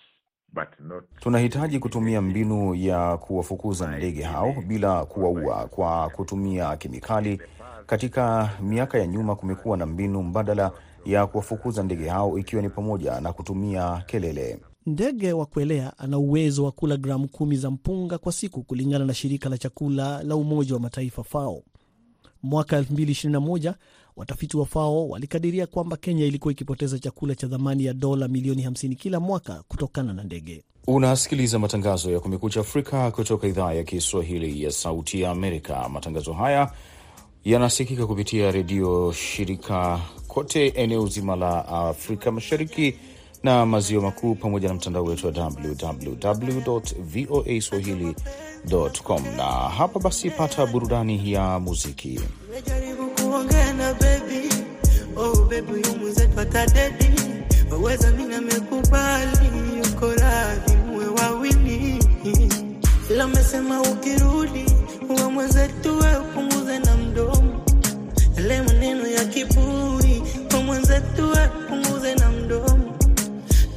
but 0.52 0.68
not 0.80 1.04
Tunahitaji 1.20 1.78
kutumia 1.78 2.20
mbinu 2.22 2.74
ya 2.74 3.16
kuwafukuza 3.16 3.96
ndege 3.96 4.22
hao 4.22 4.54
bila 4.66 5.04
kuwaua 5.04 5.66
kwa 5.68 6.10
kutumia 6.10 6.76
kemikali. 6.76 7.40
Katika 7.86 8.50
miaka 8.62 8.98
ya 8.98 9.06
nyuma 9.06 9.36
kumekuwa 9.36 9.76
na 9.76 9.86
mbinu 9.86 10.22
mbadala 10.22 10.70
ya 11.04 11.26
kuwafukuza 11.26 11.82
ndege 11.82 12.08
hao, 12.08 12.38
ikiwa 12.38 12.62
ni 12.62 12.68
pamoja 12.68 13.20
na 13.20 13.32
kutumia 13.32 14.02
kelele. 14.06 14.60
Ndege 14.86 15.32
wa 15.32 15.46
kuelea 15.46 15.98
ana 15.98 16.18
uwezo 16.18 16.64
wa 16.64 16.72
kula 16.72 16.96
gramu 16.96 17.28
kumi 17.28 17.56
za 17.56 17.70
mpunga 17.70 18.18
kwa 18.18 18.32
siku 18.32 18.62
kulingana 18.62 19.04
na 19.04 19.14
shirika 19.14 19.48
la 19.48 19.58
chakula 19.58 20.22
la 20.22 20.36
Umoja 20.36 20.74
wa 20.74 20.80
Mataifa 20.80 21.24
FAO. 21.24 21.62
Mwaka 22.42 22.80
2021 22.80 23.74
watafiti 24.16 24.56
wa 24.56 24.66
FAO 24.66 25.08
walikadiria 25.08 25.66
kwamba 25.66 25.96
Kenya 25.96 26.24
ilikuwa 26.24 26.52
ikipoteza 26.52 26.98
chakula 26.98 27.34
cha 27.34 27.48
thamani 27.48 27.84
ya 27.84 27.94
dola 27.94 28.28
milioni 28.28 28.66
50 28.66 28.96
kila 28.96 29.20
mwaka 29.20 29.62
kutokana 29.68 30.12
na 30.12 30.22
ndege. 30.24 30.64
Unasikiliza 30.86 31.58
matangazo 31.58 32.10
ya 32.10 32.20
Kumekucha 32.20 32.60
Afrika 32.60 33.10
kutoka 33.10 33.46
idhaa 33.46 33.72
ya 33.72 33.84
Kiswahili 33.84 34.62
ya 34.64 34.70
Sauti 34.70 35.20
ya 35.20 35.30
Amerika. 35.30 35.88
Matangazo 35.88 36.32
haya 36.32 36.72
yanasikika 37.44 38.06
kupitia 38.06 38.50
redio 38.50 39.12
shirika 39.12 40.00
kote 40.28 40.66
eneo 40.68 41.06
zima 41.06 41.36
la 41.36 41.68
Afrika 41.68 42.32
Mashariki 42.32 42.94
na 43.42 43.66
Maziwa 43.66 44.02
Makuu, 44.02 44.34
pamoja 44.34 44.68
na 44.68 44.74
mtandao 44.74 45.04
wetu 45.04 45.26
wa 45.26 45.32
www 45.32 46.80
voa 46.98 47.60
swahili.com. 47.60 49.22
Na 49.36 49.44
hapa 49.44 50.00
basi, 50.00 50.30
pata 50.30 50.66
burudani 50.66 51.32
ya 51.32 51.60
muziki. 51.60 52.20
Oh 55.60 55.76
yu 55.76 55.96
mwenzetu 56.00 56.40
atadedi. 56.40 57.10
Waweza, 57.70 58.10
mina 58.10 58.40
mekubali, 58.40 59.50
yuko 59.78 60.06
radhi 60.12 60.76
muwe 60.86 61.06
wawili, 61.06 61.98
ila 63.10 63.24
amesema 63.24 63.80
ukirudi 63.82 64.64
uwe 65.08 65.28
mwenzetu, 65.28 65.98
we 65.98 66.16
upunguze 66.16 66.78
na 66.78 66.96
mdomo. 66.96 67.64
Yale 68.36 68.62
maneno 68.62 69.06
ya 69.08 69.24
kiburi, 69.24 70.22
uwe 70.52 70.62
mwenzetu, 70.64 71.28
we 71.30 71.48
upunguze 71.64 72.14
na 72.14 72.30
mdomo, 72.30 72.94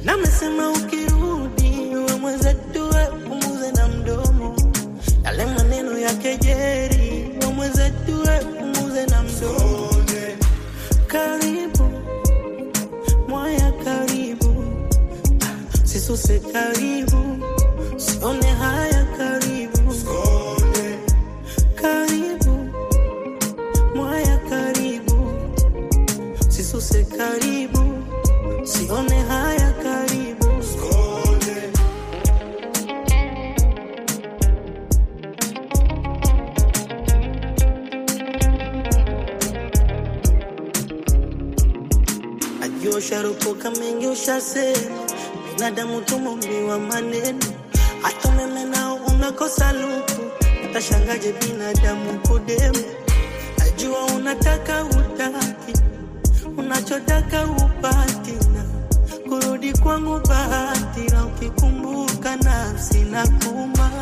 na 0.04 0.12
amesema 0.12 0.70
ukirudi 0.70 1.96
uwe 1.96 2.14
mwenzetu, 2.20 2.82
we 2.90 3.08
upunguze 3.08 3.72
na 3.72 3.88
mdomo. 3.88 4.56
Yale 5.24 5.46
maneno 5.46 5.98
ya 5.98 6.14
kejeri, 6.14 6.95
karibu 16.40 17.05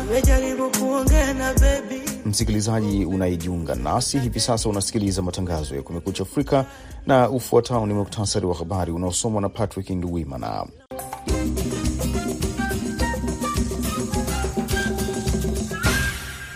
kuma. 0.05 0.69
Kuongea 0.79 1.33
na 1.33 1.53
baby 1.53 2.01
Msikilizaji 2.25 3.05
unayejiunga 3.05 3.75
nasi 3.75 4.19
hivi 4.19 4.39
sasa, 4.39 4.69
unasikiliza 4.69 5.21
matangazo 5.21 5.75
ya 5.75 5.81
Kumekucha 5.81 6.23
Afrika 6.23 6.65
na 7.07 7.29
ufuatao 7.29 7.85
ni 7.85 7.93
muktasari 7.93 8.45
wa 8.45 8.55
habari 8.55 8.91
unaosomwa 8.91 9.41
na 9.41 9.49
Patrick 9.49 9.89
Nduwimana. 9.89 10.65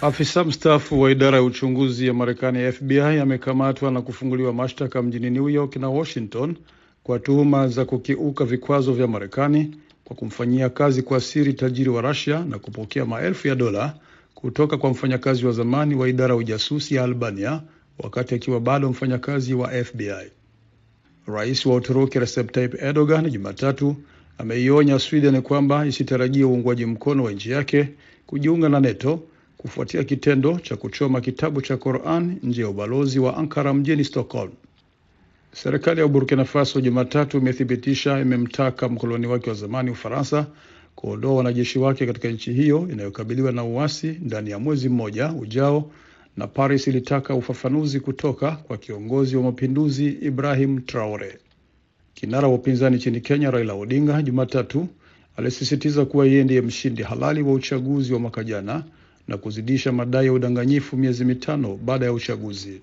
Afisa 0.02 0.44
mstaafu 0.44 1.02
wa 1.02 1.12
idara 1.12 1.38
ya 1.38 1.44
uchunguzi 1.44 2.08
ya 2.08 2.14
Marekani 2.14 2.72
FBI 2.72 3.00
amekamatwa 3.00 3.92
na 3.92 4.02
kufunguliwa 4.02 4.54
mashtaka 4.54 5.02
mjini 5.02 5.30
New 5.30 5.50
York 5.50 5.76
na 5.76 5.90
Washington 5.90 6.56
kwa 7.04 7.20
tuhuma 7.20 7.68
za 7.68 7.86
kukiuka 7.86 8.46
vikwazo 8.46 8.94
vya 8.94 9.08
Marekani 9.08 9.76
kwa 10.10 10.16
kumfanyia 10.16 10.70
kazi 10.70 11.02
kwa 11.02 11.22
siri 11.22 11.54
tajiri 11.54 11.90
wa 11.90 12.02
Russia 12.02 12.46
na 12.46 12.60
kupokea 12.60 13.06
maelfu 13.06 13.48
ya 13.48 13.56
dola 13.56 13.96
kutoka 14.34 14.78
kwa 14.78 14.90
mfanyakazi 14.90 15.46
wa 15.46 15.52
zamani 15.52 15.96
wa 15.96 16.10
idara 16.10 16.34
ya 16.34 16.40
ujasusi 16.40 16.96
ya 16.96 17.04
Albania 17.04 17.62
wakati 18.00 18.36
akiwa 18.36 18.60
bado 18.60 18.90
mfanyakazi 18.90 19.54
wa 19.54 19.70
FBI. 19.84 20.32
Rais 21.28 21.66
wa 21.66 21.76
Uturuki 21.76 22.20
Recep 22.20 22.52
Tayyip 22.52 22.82
Erdogan 22.82 23.30
Jumatatu 23.30 23.96
ameionya 24.38 25.00
Sweden 25.00 25.42
kwamba 25.42 25.86
isitarajie 25.86 26.44
uungwaji 26.44 26.86
mkono 26.86 27.24
wa 27.24 27.32
nchi 27.32 27.52
yake 27.52 27.90
kujiunga 28.26 28.70
na 28.70 28.80
NATO 28.80 29.20
kufuatia 29.58 30.04
kitendo 30.04 30.60
cha 30.60 30.76
kuchoma 30.76 31.22
kitabu 31.22 31.62
cha 31.62 31.78
Quran 31.78 32.38
nje 32.44 32.62
ya 32.62 32.70
ubalozi 32.70 33.20
wa 33.20 33.38
Ankara 33.38 33.74
mjini 33.74 34.04
Stockholm. 34.04 34.52
Serikali 35.54 36.02
ya 36.02 36.08
Burkina 36.08 36.46
Faso 36.46 36.82
Jumatatu 36.82 37.38
imethibitisha 37.38 38.20
imemtaka 38.20 38.90
mkoloni 38.90 39.28
wake 39.28 39.50
wa 39.50 39.56
zamani 39.56 39.90
Ufaransa 39.92 40.48
kuondoa 40.96 41.34
wanajeshi 41.36 41.80
wake 41.80 42.06
katika 42.06 42.28
nchi 42.28 42.54
hiyo 42.54 42.88
inayokabiliwa 42.92 43.52
na 43.52 43.64
uasi 43.64 44.08
ndani 44.22 44.50
ya 44.50 44.60
mwezi 44.60 44.90
mmoja 44.90 45.34
ujao, 45.34 45.92
na 46.38 46.48
Paris 46.48 46.88
ilitaka 46.88 47.36
ufafanuzi 47.36 48.00
kutoka 48.00 48.52
kwa 48.52 48.78
kiongozi 48.78 49.36
wa 49.36 49.44
mapinduzi 49.44 50.08
Ibrahim 50.08 50.82
Traore. 50.82 51.38
Kinara 52.14 52.48
wa 52.48 52.54
upinzani 52.56 52.96
nchini 52.96 53.22
Kenya 53.22 53.52
Raila 53.52 53.74
Odinga 53.74 54.22
Jumatatu 54.22 54.88
alisisitiza 55.38 56.06
kuwa 56.06 56.26
yeye 56.26 56.44
ndiye 56.44 56.62
mshindi 56.62 57.04
halali 57.04 57.42
wa 57.42 57.54
uchaguzi 57.54 58.14
wa 58.14 58.20
mwaka 58.20 58.44
jana 58.44 58.84
na 59.28 59.38
kuzidisha 59.38 59.92
madai 59.92 60.26
ya 60.26 60.34
udanganyifu 60.34 60.98
miezi 60.98 61.26
mitano 61.26 61.76
baada 61.78 62.06
ya 62.06 62.14
uchaguzi. 62.14 62.82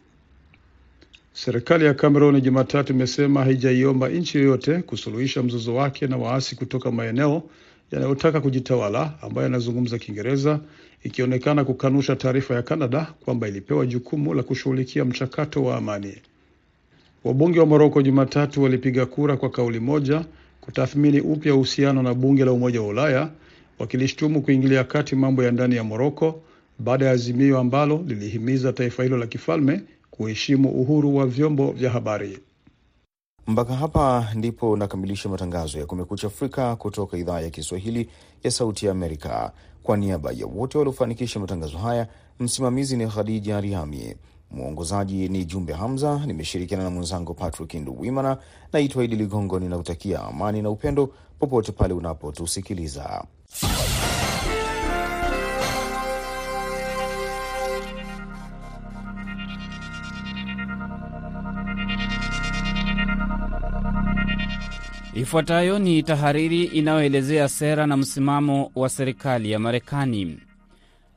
Serikali 1.37 1.85
ya 1.85 1.95
Cameroon 1.95 2.41
Jumatatu 2.41 2.93
imesema 2.93 3.45
haijaiomba 3.45 4.09
nchi 4.09 4.39
yoyote 4.39 4.83
kusuluhisha 4.83 5.43
mzozo 5.43 5.75
wake 5.75 6.07
na 6.07 6.17
waasi 6.17 6.57
kutoka 6.57 6.91
maeneo 6.91 7.43
yanayotaka 7.93 8.41
kujitawala 8.41 9.13
ambayo 9.23 9.45
yanazungumza 9.45 9.99
Kiingereza, 9.99 10.61
ikionekana 11.05 11.65
kukanusha 11.65 12.17
taarifa 12.17 12.55
ya 12.55 12.63
Kanada 12.63 13.07
kwamba 13.25 13.49
ilipewa 13.49 13.87
jukumu 13.87 14.35
la 14.35 14.43
kushughulikia 14.43 15.05
mchakato 15.05 15.65
wa 15.65 15.77
amani. 15.77 16.15
Wabunge 17.25 17.61
wa 17.61 17.67
Moroko 17.67 18.03
Jumatatu 18.03 18.63
walipiga 18.63 19.07
kura 19.07 19.37
kwa 19.37 19.51
kauli 19.51 19.81
moja 19.81 20.25
kutathmini 20.61 21.21
upya 21.21 21.55
uhusiano 21.55 22.03
na 22.03 22.15
bunge 22.15 22.45
la 22.45 22.53
Umoja 22.53 22.81
wa 22.83 22.89
Ulaya, 22.89 23.31
wakilishtumu 23.79 24.43
kuingilia 24.43 24.85
kati 24.85 25.17
mambo 25.17 25.43
ya 25.45 25.51
ndani 25.51 25.77
ya 25.77 25.85
Moroko 25.85 26.43
baada 26.79 27.05
ya 27.07 27.11
azimio 27.13 27.59
ambalo 27.59 28.05
lilihimiza 28.07 28.73
taifa 28.73 29.03
hilo 29.03 29.17
la 29.17 29.27
kifalme 29.27 29.81
kuheshimu 30.17 30.69
uhuru 30.71 31.17
wa 31.17 31.27
vyombo 31.27 31.73
vya 31.73 31.91
habari. 31.91 32.39
Mpaka 33.47 33.75
hapa 33.75 34.29
ndipo 34.35 34.77
nakamilisha 34.77 35.29
matangazo 35.29 35.79
ya 35.79 35.87
Kumekucha 35.87 36.27
Afrika 36.27 36.77
kutoka 36.77 37.17
idhaa 37.17 37.41
ya 37.41 37.51
Kiswahili 37.51 38.09
ya 38.43 38.51
Sauti 38.51 38.87
ya 38.87 38.93
Amerika. 38.93 39.53
Kwa 39.83 39.97
niaba 39.97 40.33
ya 40.33 40.47
wote 40.47 40.79
waliofanikisha 40.79 41.41
matangazo 41.41 41.79
haya, 41.79 42.09
msimamizi 42.41 42.97
ni 42.97 43.07
Khadija 43.07 43.61
Riami, 43.61 44.17
mwongozaji 44.51 45.29
ni 45.29 45.45
Jumbe 45.45 45.73
Hamza, 45.73 46.27
nimeshirikiana 46.27 46.85
na 46.85 46.91
mwenzangu 46.91 47.35
Patrick 47.35 47.75
Nduwimana. 47.75 48.39
Naitwa 48.73 49.05
Idi 49.05 49.17
Ligongo, 49.17 49.59
ninakutakia 49.61 50.21
amani 50.23 50.63
na 50.63 50.71
upendo 50.71 51.07
popote 51.39 51.73
pale 51.73 51.95
unapotusikiliza. 51.95 53.25
Ifuatayo 65.17 65.79
ni 65.79 66.03
tahariri 66.03 66.65
inayoelezea 66.65 67.49
sera 67.49 67.87
na 67.87 67.97
msimamo 67.97 68.73
wa 68.75 68.89
serikali 68.89 69.51
ya 69.51 69.59
Marekani. 69.59 70.39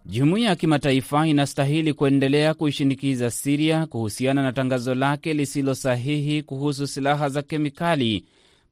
Jumuiya 0.05 0.49
ya 0.49 0.55
kimataifa 0.55 1.27
inastahili 1.27 1.93
kuendelea 1.93 2.53
kuishinikiza 2.53 3.31
Siria 3.31 3.85
kuhusiana 3.85 4.43
na 4.43 4.51
tangazo 4.53 4.95
lake 4.95 5.33
lisilo 5.33 5.75
sahihi 5.75 6.43
kuhusu 6.43 6.87
silaha 6.87 7.29
za 7.29 7.41
kemikali 7.41 8.25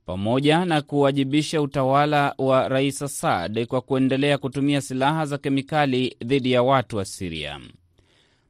pamoja 0.06 0.66
na 0.66 0.82
kuwajibisha 0.82 1.62
utawala 1.62 2.34
wa 2.38 2.68
Rais 2.68 3.02
Assad 3.02 3.66
kwa 3.66 3.82
kuendelea 3.82 4.38
kutumia 4.38 4.82
silaha 4.82 5.26
za 5.26 5.38
kemikali 5.38 6.16
dhidi 6.26 6.52
ya 6.52 6.64
watu 6.64 6.98
wa 6.98 7.06
Siria. 7.06 7.60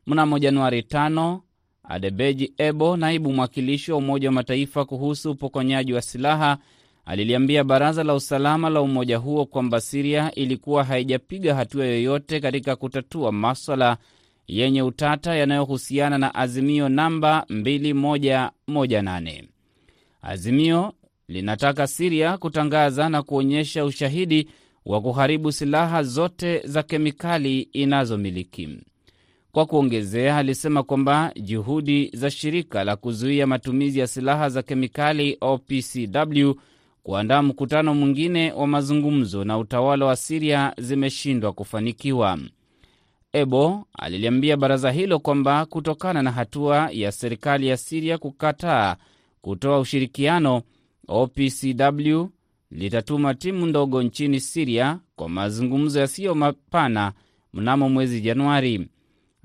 Mnamo 0.08 0.40
Januari 0.40 0.82
5 0.82 1.40
Adebeji 1.88 2.54
Ebo, 2.58 2.98
naibu 2.98 3.34
mwakilishi 3.34 3.92
wa 3.92 3.98
Umoja 3.98 4.28
wa 4.30 4.34
Mataifa 4.34 4.86
kuhusu 4.86 5.32
upokonyaji 5.32 5.94
wa 5.94 6.02
silaha, 6.02 6.58
aliliambia 7.06 7.64
Baraza 7.64 8.04
la 8.04 8.16
Usalama 8.16 8.70
la 8.70 8.82
umoja 8.82 9.18
huo 9.18 9.46
kwamba 9.46 9.82
Siria 9.82 10.32
ilikuwa 10.36 10.84
haijapiga 10.84 11.56
hatua 11.56 11.86
yoyote 11.86 12.40
katika 12.40 12.76
kutatua 12.76 13.32
maswala 13.32 13.98
yenye 14.48 14.82
utata 14.82 15.36
yanayohusiana 15.36 16.18
na 16.18 16.36
azimio 16.36 16.90
namba 16.90 17.46
2118. 17.50 19.44
Azimio 20.22 20.94
linataka 21.28 21.88
Siria 21.88 22.38
kutangaza 22.38 23.10
na 23.10 23.24
kuonyesha 23.24 23.86
ushahidi 23.86 24.50
wa 24.86 25.02
kuharibu 25.02 25.52
silaha 25.52 26.04
zote 26.04 26.60
za 26.68 26.84
kemikali 26.84 27.62
inazomiliki. 27.62 28.70
Kwa 29.58 29.66
kuongezea, 29.66 30.38
alisema 30.38 30.84
kwamba 30.84 31.32
juhudi 31.42 32.10
za 32.14 32.32
shirika 32.32 32.84
la 32.84 32.96
kuzuia 32.96 33.48
matumizi 33.48 34.00
ya 34.00 34.08
silaha 34.08 34.50
za 34.50 34.62
kemikali 34.64 35.38
OPCW 35.42 36.52
kuandaa 37.04 37.42
mkutano 37.42 37.94
mwingine 37.94 38.52
wa 38.52 38.68
mazungumzo 38.68 39.44
na 39.44 39.58
utawala 39.58 40.06
wa 40.06 40.16
Siria 40.16 40.74
zimeshindwa 40.78 41.54
kufanikiwa. 41.54 42.40
Ebo 43.34 43.88
aliliambia 44.00 44.58
baraza 44.58 44.92
hilo 44.92 45.20
kwamba 45.20 45.66
kutokana 45.66 46.22
na 46.22 46.32
hatua 46.32 46.90
ya 46.92 47.12
serikali 47.12 47.68
ya 47.68 47.78
Siria 47.78 48.18
kukataa 48.18 48.96
kutoa 49.42 49.80
ushirikiano, 49.80 50.62
OPCW 51.08 52.26
litatuma 52.72 53.34
timu 53.34 53.66
ndogo 53.66 54.04
nchini 54.04 54.40
Siria 54.40 55.00
kwa 55.16 55.30
mazungumzo 55.30 56.00
yasiyo 56.00 56.36
mapana 56.36 57.14
mnamo 57.54 57.90
mwezi 57.90 58.22
Januari. 58.22 58.88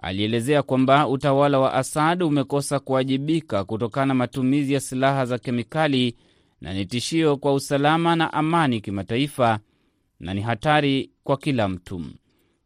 Alielezea 0.02 0.62
kwamba 0.62 1.08
utawala 1.08 1.58
wa 1.58 1.74
Asad 1.74 2.22
umekosa 2.22 2.78
kuwajibika 2.80 3.64
kutokana 3.64 4.06
na 4.06 4.14
matumizi 4.14 4.72
ya 4.74 4.80
silaha 4.80 5.26
za 5.26 5.38
kemikali 5.38 6.16
na 6.60 6.74
ni 6.74 6.86
tishio 6.86 7.36
kwa 7.36 7.54
usalama 7.54 8.16
na 8.16 8.32
amani 8.32 8.80
kimataifa 8.80 9.58
na 10.20 10.34
ni 10.34 10.40
hatari 10.40 11.10
kwa 11.24 11.36
kila 11.36 11.68
mtu. 11.68 12.02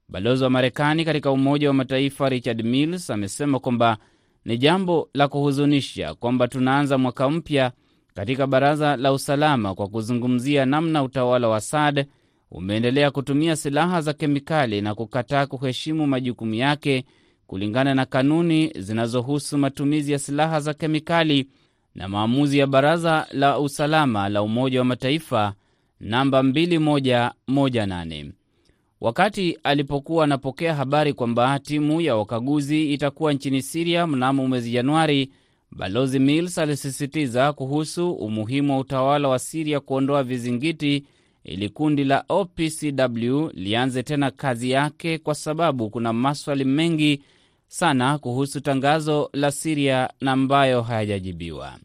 Balozi 0.09 0.45
wa 0.45 0.51
Marekani 0.51 1.05
katika 1.05 1.31
Umoja 1.31 1.69
wa 1.69 1.75
Mataifa 1.75 2.29
Richard 2.29 2.65
Mills 2.65 3.11
amesema 3.11 3.59
kwamba 3.59 3.97
ni 4.45 4.59
jambo 4.59 5.09
la 5.15 5.29
kuhuzunisha 5.29 6.15
kwamba 6.15 6.49
tunaanza 6.49 6.99
mwaka 6.99 7.31
mpya 7.31 7.73
katika 8.15 8.47
Baraza 8.47 8.97
la 8.97 9.13
Usalama 9.13 9.75
kwa 9.75 9.89
kuzungumzia 9.89 10.67
namna 10.67 11.03
utawala 11.03 11.49
wa 11.49 11.57
Asad 11.57 12.07
umeendelea 12.51 13.11
kutumia 13.11 13.57
silaha 13.57 14.01
za 14.01 14.13
kemikali 14.13 14.81
na 14.81 14.95
kukataa 14.95 15.47
kuheshimu 15.47 16.07
majukumu 16.07 16.55
yake 16.55 17.05
kulingana 17.47 17.95
na 17.95 18.07
kanuni 18.07 18.73
zinazohusu 18.79 19.59
matumizi 19.59 20.13
ya 20.13 20.19
silaha 20.19 20.61
za 20.61 20.75
kemikali 20.75 21.49
na 21.95 22.09
maamuzi 22.09 22.59
ya 22.59 22.67
Baraza 22.67 23.27
la 23.33 23.59
Usalama 23.59 24.29
la 24.29 24.43
Umoja 24.43 24.79
wa 24.79 24.85
Mataifa 24.85 25.55
namba 26.01 26.43
2118. 26.43 28.31
Wakati 29.01 29.59
alipokuwa 29.63 30.25
anapokea 30.25 30.75
habari 30.75 31.13
kwamba 31.13 31.59
timu 31.59 32.01
ya 32.01 32.17
wakaguzi 32.17 32.93
itakuwa 32.93 33.33
nchini 33.33 33.63
Siria 33.63 34.07
mnamo 34.07 34.47
mwezi 34.49 34.71
Januari, 34.71 35.31
Balozi 35.71 36.19
Mills 36.19 36.59
alisisitiza 36.59 37.53
kuhusu 37.53 38.13
umuhimu 38.13 38.73
wa 38.73 38.79
utawala 38.79 39.29
wa 39.29 39.39
Siria 39.39 39.81
kuondoa 39.81 40.23
vizingiti 40.23 41.05
ili 41.45 41.69
kundi 41.69 42.05
la 42.05 42.25
OPCW 42.29 43.49
lianze 43.55 44.03
tena 44.03 44.31
kazi 44.31 44.71
yake, 44.71 45.19
kwa 45.19 45.35
sababu 45.35 45.91
kuna 45.91 46.13
maswali 46.13 46.65
mengi 46.65 47.23
sana 47.69 48.19
kuhusu 48.19 48.61
tangazo 48.61 49.31
la 49.33 49.51
Siria 49.51 50.11
na 50.21 50.33
ambayo 50.33 50.83
hayajajibiwa. 50.83 51.79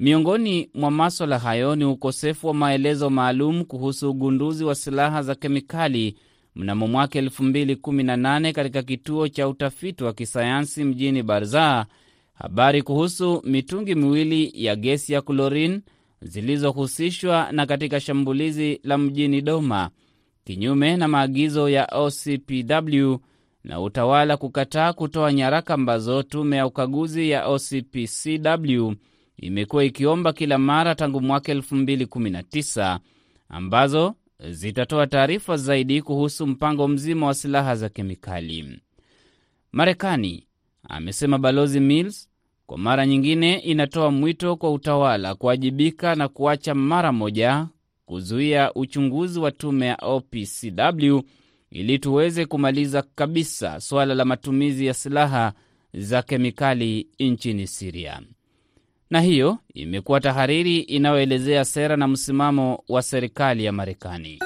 Miongoni 0.00 0.70
mwa 0.74 0.90
maswala 0.90 1.38
hayo 1.38 1.76
ni 1.76 1.84
ukosefu 1.84 2.46
wa 2.46 2.54
maelezo 2.54 3.10
maalum 3.10 3.64
kuhusu 3.64 4.10
ugunduzi 4.10 4.64
wa 4.64 4.74
silaha 4.74 5.22
za 5.22 5.34
kemikali 5.34 6.16
mnamo 6.56 6.86
mwaka 6.86 7.20
2018 7.20 8.52
katika 8.52 8.82
kituo 8.82 9.28
cha 9.28 9.48
utafiti 9.48 10.04
wa 10.04 10.12
kisayansi 10.12 10.84
mjini 10.84 11.22
Barzaa, 11.22 11.86
habari 12.34 12.82
kuhusu 12.82 13.42
mitungi 13.44 13.94
miwili 13.94 14.52
ya 14.54 14.76
gesi 14.76 15.12
ya 15.12 15.22
klorini 15.22 15.80
zilizohusishwa 16.22 17.52
na 17.52 17.66
katika 17.66 18.00
shambulizi 18.00 18.80
la 18.84 18.98
mjini 18.98 19.40
Doma, 19.40 19.90
kinyume 20.44 20.96
na 20.96 21.08
maagizo 21.08 21.68
ya 21.68 21.88
OCPW 21.92 23.16
na 23.64 23.80
utawala 23.80 24.36
kukataa 24.36 24.92
kutoa 24.92 25.32
nyaraka 25.32 25.74
ambazo 25.74 26.22
tume 26.22 26.56
ya 26.56 26.66
ukaguzi 26.66 27.30
ya 27.30 27.46
OCPCW 27.48 28.92
imekuwa 29.36 29.84
ikiomba 29.84 30.32
kila 30.32 30.58
mara 30.58 30.94
tangu 30.94 31.20
mwaka 31.20 31.54
2019 31.54 32.98
ambazo 33.48 34.14
zitatoa 34.50 35.06
taarifa 35.06 35.56
zaidi 35.56 36.02
kuhusu 36.02 36.46
mpango 36.46 36.88
mzima 36.88 37.26
wa 37.26 37.34
silaha 37.34 37.76
za 37.76 37.88
kemikali. 37.88 38.80
Marekani, 39.72 40.46
amesema 40.88 41.38
Balozi 41.38 41.80
Mills, 41.80 42.28
kwa 42.66 42.78
mara 42.78 43.06
nyingine 43.06 43.58
inatoa 43.58 44.10
mwito 44.10 44.56
kwa 44.56 44.72
utawala 44.72 45.34
kuwajibika 45.34 46.14
na 46.14 46.28
kuacha 46.28 46.74
mara 46.74 47.12
moja 47.12 47.66
kuzuia 48.06 48.74
uchunguzi 48.74 49.38
wa 49.40 49.50
tume 49.52 49.86
ya 49.86 49.96
OPCW 50.02 51.20
ili 51.70 51.98
tuweze 51.98 52.46
kumaliza 52.46 53.02
kabisa 53.14 53.80
suala 53.80 54.14
la 54.14 54.24
matumizi 54.24 54.86
ya 54.86 54.94
silaha 54.94 55.52
za 55.94 56.22
kemikali 56.22 57.08
nchini 57.18 57.66
Siria. 57.66 58.20
Na 59.10 59.20
hiyo 59.20 59.58
imekuwa 59.74 60.20
tahariri 60.20 60.78
inayoelezea 60.78 61.64
sera 61.64 61.96
na 61.96 62.08
msimamo 62.08 62.84
wa 62.88 63.02
serikali 63.02 63.64
ya 63.64 63.72
Marekani. 63.72 64.38